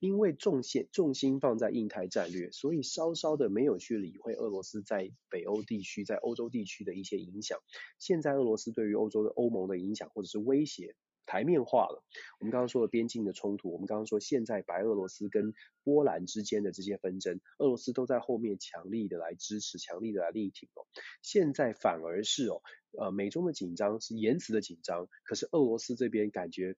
[0.00, 7.58] 因为重线重心放在印太战略，所以稍稍的没有去理会俄罗斯在北欧地区、在欧洲地区的一些影响。
[7.98, 10.94] 现在俄罗斯对于欧洲的欧盟的影响或者是威胁
[11.26, 12.04] 台面化了。
[12.38, 15.52] 我们刚刚说的边境的冲突，我们刚刚说现在白俄罗斯跟
[15.82, 20.86] 波兰之间的这些纷争，俄罗斯都在后面强力的来支持，强力的来力挺哦。
[21.22, 22.62] 现在反而是哦，
[22.98, 26.76] 呃，美中的紧张是言辞的紧张，可是俄罗斯这边感觉。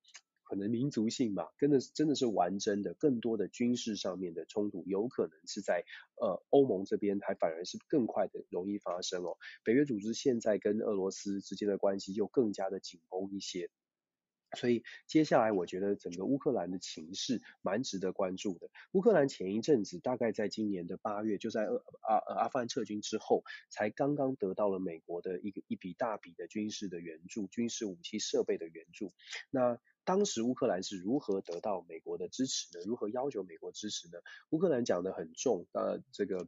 [0.49, 5.85] 可能民族性吧，真的真的是完真的，更多的军事上面的冲突，有可能是在
[6.21, 9.39] 呃欧盟这边，还反而是更快的容易发生哦。
[9.65, 13.71] 北约组织现在跟俄罗斯之间的关系就更加的紧绷一些，
[14.55, 18.71] 所以接下来我觉得整个乌克兰的情势蛮值得关注的。
[18.93, 29.13] 乌克兰前一阵子大概在今年的八月，就在阿阿阿富汗撤军之后，才刚刚得到了美国的一个一笔大笔的军事的援助，军事武器设备的援助。
[29.51, 32.85] 那当时乌克兰是如何得到美国的支持呢？
[32.87, 34.19] 如何要求美国支持呢？
[34.51, 36.47] 乌克兰讲得很重，呃，这个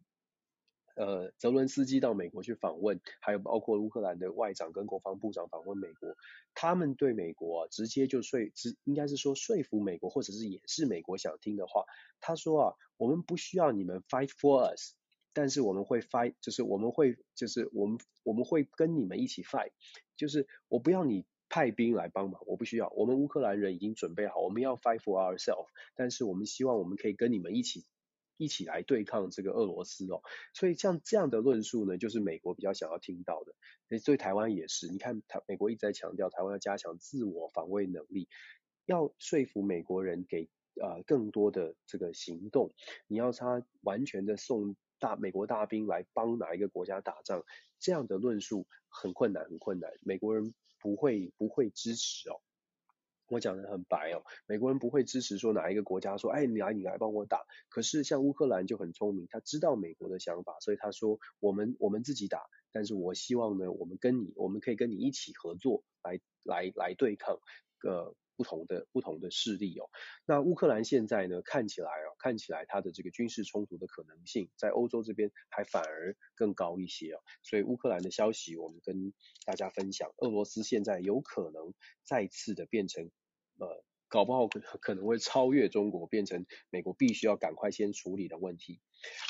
[0.99, 6.17] 呃，泽伦斯基到美国去访问，还有包括乌克兰的外长跟国防部长访问美国，
[6.55, 11.85] 他们对美国，直接就说，直应该是说说服美国，或者是也是美国想听的话。
[12.21, 14.95] 他说啊，我们不需要你们 fight for us，
[15.33, 19.71] 但是我们会 fight，就是我们会，就是我们我们会跟你们一起 fight，
[20.17, 21.25] 就是我不要你。
[21.51, 22.91] 派兵来帮忙，我不需要。
[22.91, 25.69] 我们乌克兰人已经准备好，我们要 fight for ourselves。
[25.97, 27.87] 但是我们希望我们可以跟你们一起
[28.39, 30.23] 一起来对抗这个俄罗斯哦。
[30.55, 33.99] 所以像这样的论述呢，就是美国比较想要听到的。
[33.99, 38.29] 所以台湾也是，你看台美国一直在强调台湾要加强自我防卫能力，
[38.87, 40.49] 要说服美国人给
[40.81, 42.73] 呃更多的这个行动。
[43.07, 47.45] 你要他完全的送大美国大兵来帮哪一个国家打仗，
[47.79, 49.93] 这样的论述很困难，很困难。
[50.03, 50.55] 美国人。
[50.81, 52.39] 不会不会支持哦，
[53.29, 57.43] 我讲的很白哦，美国人不会支持说哪一个国家说，哎，你来你来帮我打。
[57.69, 67.39] 可是像乌克兰就很聪明，他知道美国的想法，所以他说我们我们自己打，但是我希望呢，我们跟你我们可以跟你一起合作来来来对抗
[67.85, 68.15] 呃。
[68.39, 69.91] 不同的不同的势力哦，
[70.25, 79.13] 那乌克兰现在呢，看起来哦，看起来它的这个军事冲突的可能性，在欧洲这边还反而更高一些哦，所以乌克兰的消息我们跟
[79.45, 81.75] 大家分享，俄罗斯现在有可能
[82.05, 83.11] 再次的变成
[83.59, 83.85] 呃。
[84.09, 88.81] 搞不好可可能会超越中国，变成美国必须要赶快先处理的问题。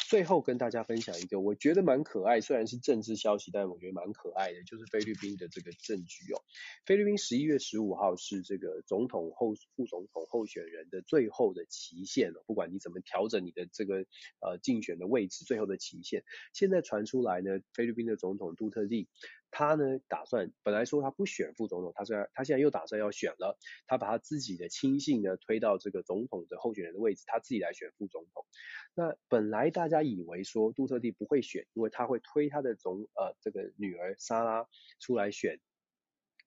[0.09, 6.41] 最后跟大家分享一个我觉得蛮可爱，虽然是政治消息，但我觉得蛮可爱的，就是菲律宾的这个政局哦。
[6.87, 14.07] 菲律宾十一月十五号是这个总统候副总统候选人的最后的期限了，不管你怎么调整你的这个
[14.41, 16.25] 呃竞选的位置，最后的期限。
[16.55, 19.07] 现在传出来呢，菲律宾的总统杜特蒂。
[19.51, 28.45] 他呢，打算本来说他不选副总统，他虽然他现在又打算要选了，他把他自己的亲信呢推到这个总统的候选人的位置，他自己来选副总统。
[28.95, 34.67] 那本来大家以为说杜特地不会选，因为他会推他的总呃这个女儿莎拉
[35.01, 35.61] 出来选，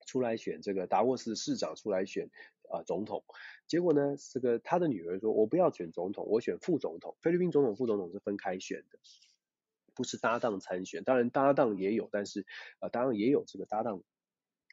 [0.05, 2.29] 出来选这个达沃斯市长出来选
[2.69, 3.23] 啊、呃、总统。
[3.67, 7.15] 结果呢，这个他的女儿说，我不要选总统，我选副总统。
[7.21, 8.99] 菲律宾总统副总统是分开选的。
[9.95, 12.45] 不是搭档参选，当然搭档也有，但是
[12.79, 14.03] 呃，当然也有这个搭档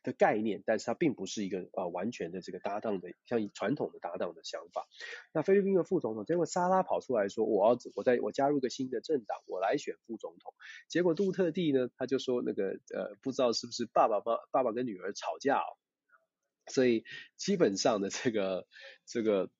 [0.02, 4.86] 的概念，但是它并不是一个呃完全的这个搭档的，像传统的搭档的想法。
[5.32, 10.54] 那菲律宾的副总统，结果莎拉跑出来说，我要我在我加入个新的政党，我来选副总统。
[10.88, 15.76] 结果杜特地呢，他就说那个呃，不知道是不是爸爸爸爸爸跟女儿吵架哦，
[16.68, 17.04] 所以
[17.36, 18.66] 基本上的这个
[19.04, 19.50] 这个。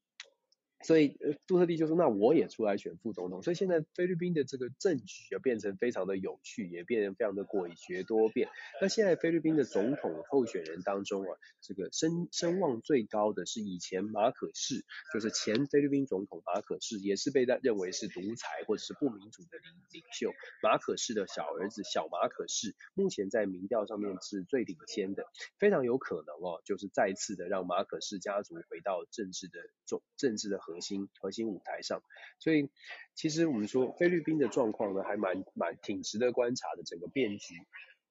[0.85, 1.19] 所以
[1.49, 8.49] 杜特蒂就说：“那我也出来选副总统。”所以现在菲律宾的这个政局啊，变成非常的有趣，也变成非常的诡谲多变。
[8.81, 20.31] 那现在菲律宾的总统候选人当中啊，这个声声望最高的是以前马可仕，就是前菲律宾总统马可仕，也是被他认为是独裁或者是不民主的领领袖。
[20.63, 25.25] 马可仕的小儿子小马可仕，目前在民调上面是最领先的，
[25.59, 30.68] 非常有可能哦，就是再次的让马可仕家族回到政治的中政治的。
[30.69, 32.03] 核心核心舞台上，
[32.39, 32.69] 所以
[33.15, 37.55] 其实我们说菲律宾的状况呢，还蛮蛮挺值得观察的整个变局。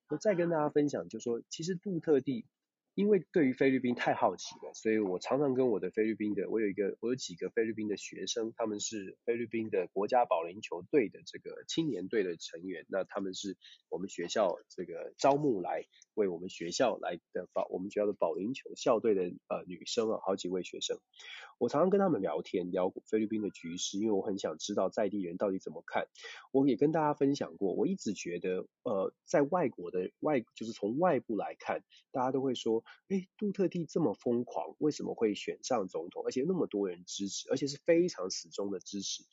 [0.10, 2.48] 我再跟大家分享，就是说其实杜特地。
[2.98, 13.56] 因为对于菲律宾太好奇了，所以我常常跟我的菲律宾的，我有一个，我有几个菲律宾的学生，他们是菲律宾的国家保龄球队的这个青年队的成员，那他们是
[13.90, 15.86] 我们学校这个招募来
[16.16, 20.98] 为我们学校来的保我们学校的保龄球校队的呃女生啊，好几位学生，
[21.58, 26.08] 我常常跟他们聊天，聊菲律宾的局势，因为我很想知道在地人到底怎么看。
[26.52, 32.84] 我也跟大家分享过，我一直觉得呃在外国的外就是从外部来看，大家都会说。
[33.10, 36.24] 哎，杜特蒂这么疯狂，为什么会选上总统？
[36.26, 39.24] 而且那么多人支持，而且是非常死忠的支持。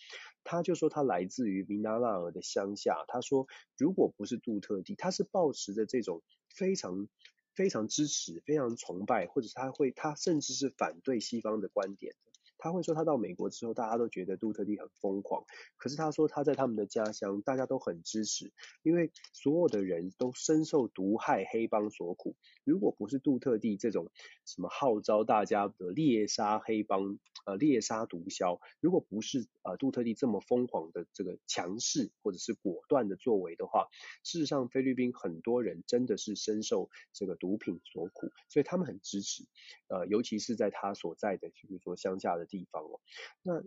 [0.44, 3.04] 他就说他来自于明纳纳尔的乡下。
[3.08, 6.22] 他说，如果不是杜特蒂，他是抱持着这种
[6.54, 7.08] 非常
[7.54, 12.14] 非常支持、非常崇拜，或者他会他甚至是反对西方的观点。
[12.58, 15.44] 他会说，他到美国之后，大家都觉得杜特地很疯狂。
[15.76, 18.52] 可是他说，他在他们的家乡，大家都很支持，
[18.82, 22.36] 因为所有的人都深受毒害黑帮所苦。
[22.64, 24.10] 如果不是杜特地这种
[24.46, 33.88] 什么号召大家的猎杀黑帮、呃猎杀毒枭，如果不是呃杜特地这么疯狂的这个强势或者是果断的作为的话，
[34.22, 39.44] 事实上菲律宾很多人真的是深受这个毒品所苦，所以他们很支持。
[39.88, 42.43] 呃，尤其是在他所在的，比如说乡下的。
[42.46, 43.00] 地方哦，
[43.42, 43.62] 那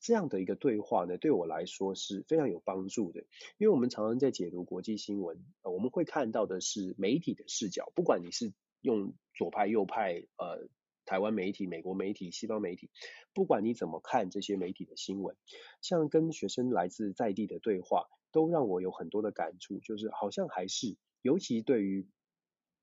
[0.00, 3.20] 这样的一个对话呢，对我来说是非常有帮助的，
[3.58, 8.52] 因为我们常常在解读国际新闻，呃，我们会看到的是媒体的视角，不管你是
[8.82, 10.68] 用左派、右派，呃，
[11.06, 12.90] 台湾媒体、美国媒体、西方媒体，
[13.32, 15.36] 不管你怎么看这些媒体的新闻，
[15.80, 22.06] 像跟学生来自在地的对话，都让我有很多的感触，就是好像还是，尤其对于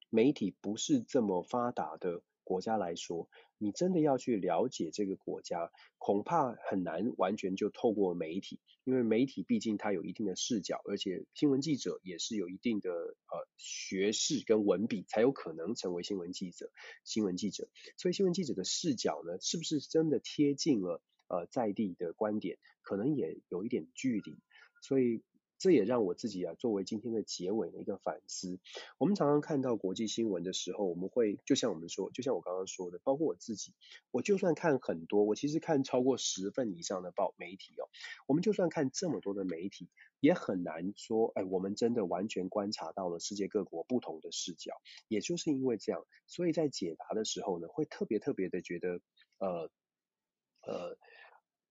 [0.10, 3.30] 媒体不是这么发达的国家来说。
[3.62, 16.72] 你真的要去了解这个国家，恐怕很难完全就透过媒体，因为媒体毕竟它有一定的视角，而且新闻记者也是有一定的呃学识跟文笔，才有可能成为新闻记者。
[17.04, 17.68] 新闻记者，
[17.98, 24.40] 所以新闻记者的视角呢，是不是真的贴近了呃在地的观点，可能也有一点距离，
[24.82, 25.22] 所以。
[25.60, 28.60] 这也让我自己啊，作为今天的结尾的一个反思。
[28.98, 33.74] 我们常常看到国际新闻的时候，我们会就像我们说，就像我刚刚说的，包括我自己，
[34.10, 37.90] 我就算看很多，我其实看超过十份以上的报媒体哦。
[38.26, 39.90] 我们就算看这么多的媒体，
[40.22, 44.74] 也很难说，哎，我们真的完全观察到了世界各国不同的视角。
[45.10, 49.02] 也就是因为这样，所以在解答的时候呢，会特别特别的觉得，
[49.40, 49.70] 呃，
[50.62, 50.98] 呃。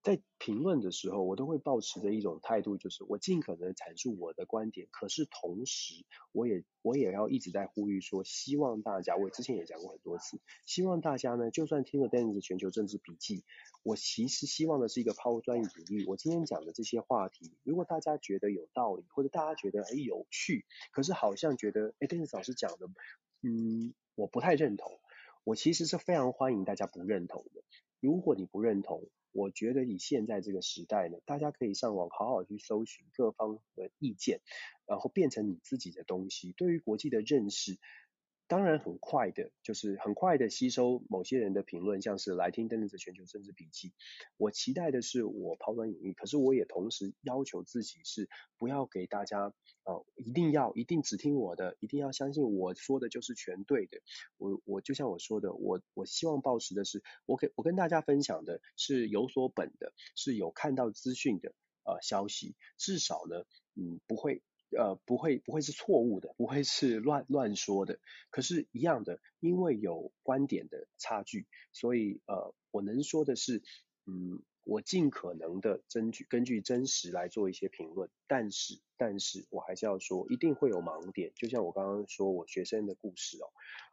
[0.02, 13.44] 在评论的时候，我都会保持着一种态度，就是我尽可能阐述我的观点，可是同时，我也我也要一直在呼吁说，希望大家，我之前也讲过很多次，希望大家呢，就算听了 Dennis 全球政治笔记，
[13.82, 16.06] 我其实希望的是一个抛砖引玉。
[16.06, 22.86] 我今天讲的这些话题，如果大家觉得有道理，或者大家觉得哎有趣，可是好像觉得，哎，Dennis 老师讲的，
[23.42, 25.00] 嗯，我不太认同，
[25.44, 27.62] 我其实是非常欢迎大家不认同的。
[28.00, 34.40] 如果你不认同，我觉得你现在这个时代呢，大家可以上网好好去搜寻各方的意见，
[34.86, 36.52] 然后变成你自己的东西。
[36.52, 37.78] 对于国际的认识。
[38.48, 43.92] 当然很快的，就是很快的吸收某些人的评论，像是来听邓律师全球政治笔记。
[44.38, 49.52] 我期待的是我抛砖引玉，可是我也同时要求自己是不要给大家，
[49.84, 53.98] 呃，一定要一定只听我的，一定要相信我说的就是全对的。
[54.38, 61.52] 我我就像我说的，我我希望抱持的是，我给我跟大家分享的是有所本的，是有看到资讯的
[61.84, 63.44] 呃消息，至少呢，
[63.74, 64.42] 嗯，不会。
[64.76, 67.98] 呃，不会，不会是错误的，不会是乱乱说的。
[68.30, 73.62] 可是，一样的，因为有观点的差距，所以呃，我能说的是，
[74.06, 78.10] 嗯，我尽可能的根据根据真实来做一些评论。
[78.26, 81.32] 但是，但是我还是要说，一定会有盲点。
[81.34, 83.48] 就像我刚刚说我学生的故事哦，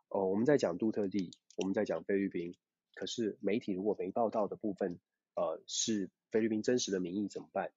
[0.09, 2.55] 哦，我们在讲杜特地，我们在讲菲律宾，
[2.95, 4.99] 可是媒体如果没报道的部分，
[5.35, 7.71] 呃，是菲律宾真实的民意怎么办？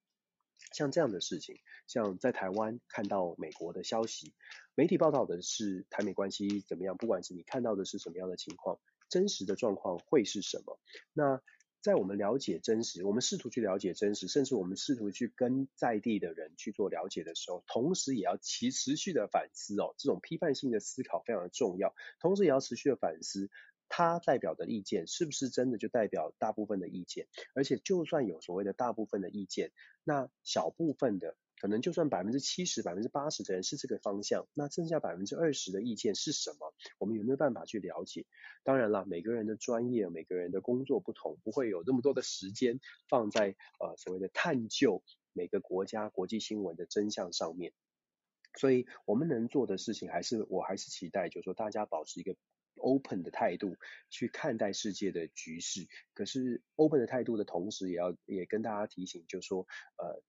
[0.72, 1.56] 像这样的事情，
[1.86, 4.34] 像在台湾看到美国的消息，
[4.74, 8.78] 媒体报道的是台美关系怎么样，不管是你看到的是什么样的情况，
[9.08, 10.78] 真实的状况会是什么？
[11.12, 11.40] 那
[11.80, 23.48] 在我们了解真实，我们试图去了解真实，甚至我们试图去跟在地的人去做了解的时候，同时也要其持续的反思哦，这种批判性的思考非常的重要，同时也要持续的反思。
[23.88, 27.26] 他代表的意见是不是真的就代表大部分的意见？
[27.54, 29.72] 而且就算有所谓的大部分的意见，
[30.04, 36.72] 那小部分的可能就算百分之七十、百分之八十的人是这个方向，那剩下百分之二十的意见是什么？
[36.98, 38.26] 我们有没有办法去了解？
[38.62, 45.02] 当然了，每个人的专业、每个人的工作不同，不会有那么多的时间放在呃所谓的探究
[45.32, 47.72] 每个国家国际新闻的真相上面。
[48.54, 52.36] 所以我们能做的事情，还是我还是期待，就是说大家保持一个。
[52.78, 53.76] Open 的态度
[54.08, 60.22] 去看待世界的局势，可是 open 的态度的同时，也要也跟大家提醒，就是说，呃，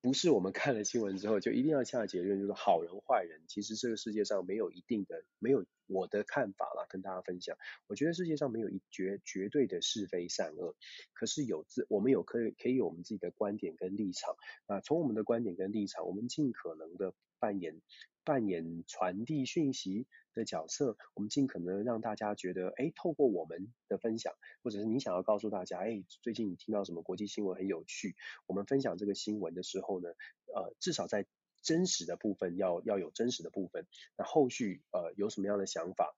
[0.00, 3.42] 不是我们看了新闻之后就一定要下结论，就是好人坏人。
[3.48, 7.56] 其实这个世界上没有一定的，没有我的看法啦，跟大家分享。
[7.86, 10.74] 我觉得世界上没有一绝绝对的是非善恶，
[11.12, 14.36] 可是有自我们有可以可以有我们自己的观点跟立场
[14.66, 17.80] 啊，从我们的观点跟立场，我们尽可能的扮演。
[18.24, 24.32] 扮演传递讯息的角色，我们尽可能让大家觉得，哎，透过我们的分享，
[24.62, 30.08] 或者是你想要告诉大家，哎，最近你听到什么国际新闻很有趣，我们分享这个新闻的时候呢，
[30.54, 31.26] 呃，至少在
[31.62, 33.86] 真实的部分要要有真实的部分，
[34.16, 36.16] 那后续呃有什么样的想法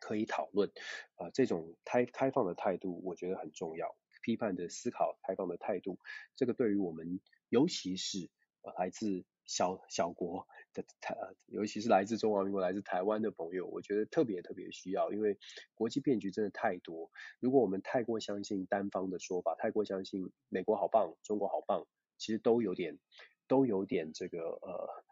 [0.00, 0.68] 可以讨论，
[1.16, 5.98] 啊、呃，这种开开放的态度我觉得很重要，批判的思考，开放的态度，
[6.36, 8.30] 这个对于我们尤其是、
[8.78, 11.14] 来自小小国的台，
[11.46, 15.38] 尤其是来自中华民国、来自台湾的朋友，我觉得特别特别需要，因为
[15.74, 17.10] 国际变局真的太多。
[17.40, 22.98] 如果我们太过相信单方的说法，太过相信美国好棒、中国好棒，其实都有点
[23.46, 25.04] 都有点这个呃，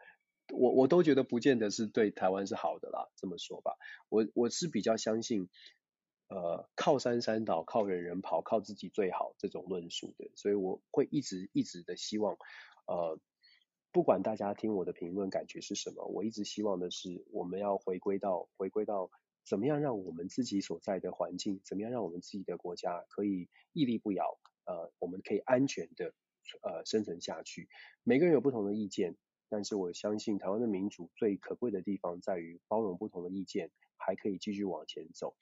[0.55, 3.11] 我我都觉得不见得是对台湾是好的啦。
[3.17, 3.77] 这么说吧，
[4.09, 5.51] 我我是比较相信
[6.29, 12.39] 呃靠山山倒、靠人人跑、靠自己最好这种论述的，所以我会一直一直的希望
[12.87, 13.21] 呃。
[13.93, 19.11] 不管大家听我的评论感觉是什么，我一直希望的是，我们要回归到回归到
[19.45, 26.15] 怎么样让我们自己所在的环境，怎么样让我们自己的国家可以屹立不摇，呃，我们可以安全的
[26.63, 27.69] 呃生存下去。
[28.03, 29.17] 每个人有不同的意见，
[29.51, 35.37] 但是我相信台湾的民主最可贵的地方在于包容不同的意见，还可以继续往前走。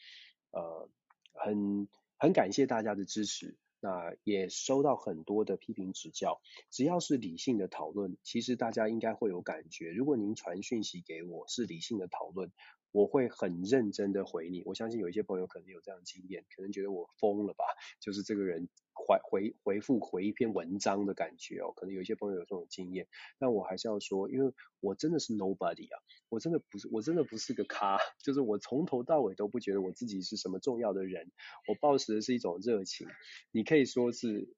[0.51, 0.91] 呃，
[1.35, 3.57] 很很感谢大家的支持。
[3.81, 6.41] 那也收到很多的批评指教，
[6.71, 9.91] 只要是理性的讨论，其实大家应该会有感觉。
[9.91, 12.53] 如果您传讯息给我是理性的讨论，
[12.93, 14.63] 我会很认真的回你。
[14.65, 17.65] 我相信有一些朋友可能有这样的经验，可能觉得我疯了吧，
[18.01, 18.69] 就是这个人。
[19.03, 23.09] 回回回复回一篇文章的感觉哦，可能有一些朋友有这种经验，
[23.39, 25.97] 但我还是要说，因为我真的是 nobody 啊，
[26.29, 31.33] 我真的不是，我真的不是个咖， 就是我从头到尾都不觉得我自己是什么重要的人，
[31.67, 33.09] 我抱持的是一种热情，
[33.53, 34.55] 你可以说是，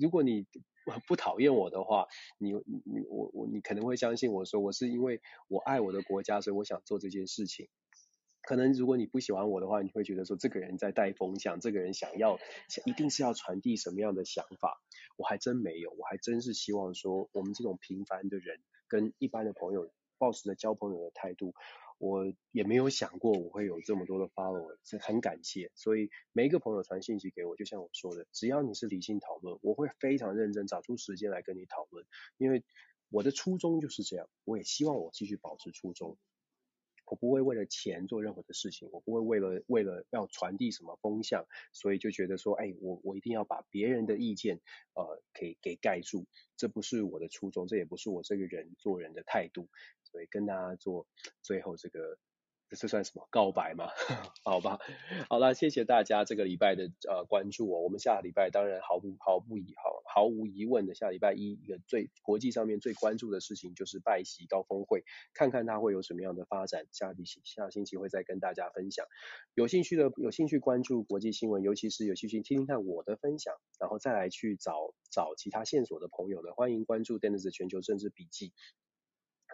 [0.00, 0.44] 如果你
[0.86, 2.06] 我 不讨厌我的话，
[2.38, 7.68] 你你我我你可能会相信我说我是因为我爱我的国家，所以我想做这件事情。
[8.46, 12.38] 可能如果你不喜欢我的话，你会觉得说这个人在带风向，这个人想要
[12.84, 14.82] 一定是要传递什么样的想法？
[15.16, 21.54] 我还真没有，我还真是希望说我们这种平凡的人跟一般的朋友抱持着交朋友的态度，
[21.98, 25.70] 我也没有想过我会有这么多的 follower，是很感谢。
[25.74, 32.04] 所以每一个朋友传信息给我，就像我说的，只要你是理性讨论，我会非常认真找出时间来跟你讨论，
[32.36, 32.64] 因为
[33.10, 36.18] 我的初衷就是这样，我也希望我继续保持初衷。
[37.06, 44.60] 我不会为了钱做任何的事情，我不会为了为了要传递什么风向，所以就觉得说，哎，我我一定要把别人的意见，
[44.94, 46.26] 呃，给给盖住，
[46.56, 49.68] 这不是我的初衷，这也不是我这个人做人的态度，
[50.02, 51.06] 所以跟大家做
[51.42, 52.18] 最后这个。
[52.74, 53.88] 这算什么告白吗？
[54.44, 54.78] 好吧，
[55.28, 57.80] 好了，谢谢大家这个礼拜的呃关注哦。
[57.80, 66.86] 我们下个礼拜当然毫不毫不疑毫毫无疑问的，下礼拜一一个最国际上面最关注的事情就是拜习高峰会，看看它会有什么样的发展。
[66.92, 69.06] 下礼下星期会再跟大家分享。
[69.54, 78.52] 有兴趣的有兴趣关注国际新闻，尤其是有兴趣听听看我的分享，然后再来去找找其他线索的朋友呢，欢迎关注 Dennis 全球政治笔记。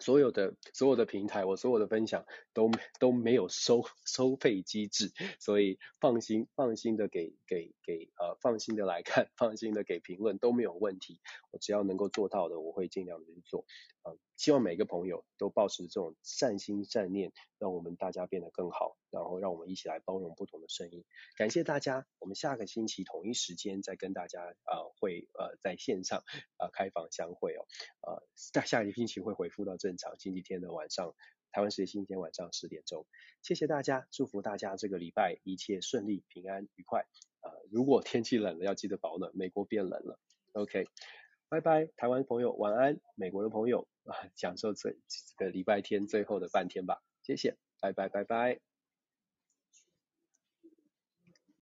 [0.01, 2.69] 所有的所有的平台，我所有的分享都
[2.99, 11.21] 都没有收收费机制，所以放心放心的给给给呃放心的来看，放心的给评论都没有问题。
[11.51, 13.65] 我只要能够做到的，我会尽量的去做。
[14.03, 21.05] 呃，希望每个朋友都抱持这种善心善念，让我们大家变得更好，然后让我们一起来包容不同的声音。
[21.37, 26.23] 感谢大家，我们下个星期同一时间再跟大家呃会呃在线上
[26.57, 27.67] 呃开房相会哦。
[28.01, 31.13] 呃，下下个星期会恢复到正常，星期天的晚上，
[31.51, 33.05] 台湾时间星期天晚上十点钟。
[33.43, 37.05] 谢谢大家，祝福大家这个礼拜一切顺利、平安、愉快。
[37.41, 40.19] 呃，如果天气冷了，要记得保暖，美国变冷了。
[40.53, 40.87] OK。
[41.47, 48.70] 拜拜，台湾朋友晚安，美国的朋友啊，享受这这个礼拜天最后的半天吧，谢谢，拜拜拜拜。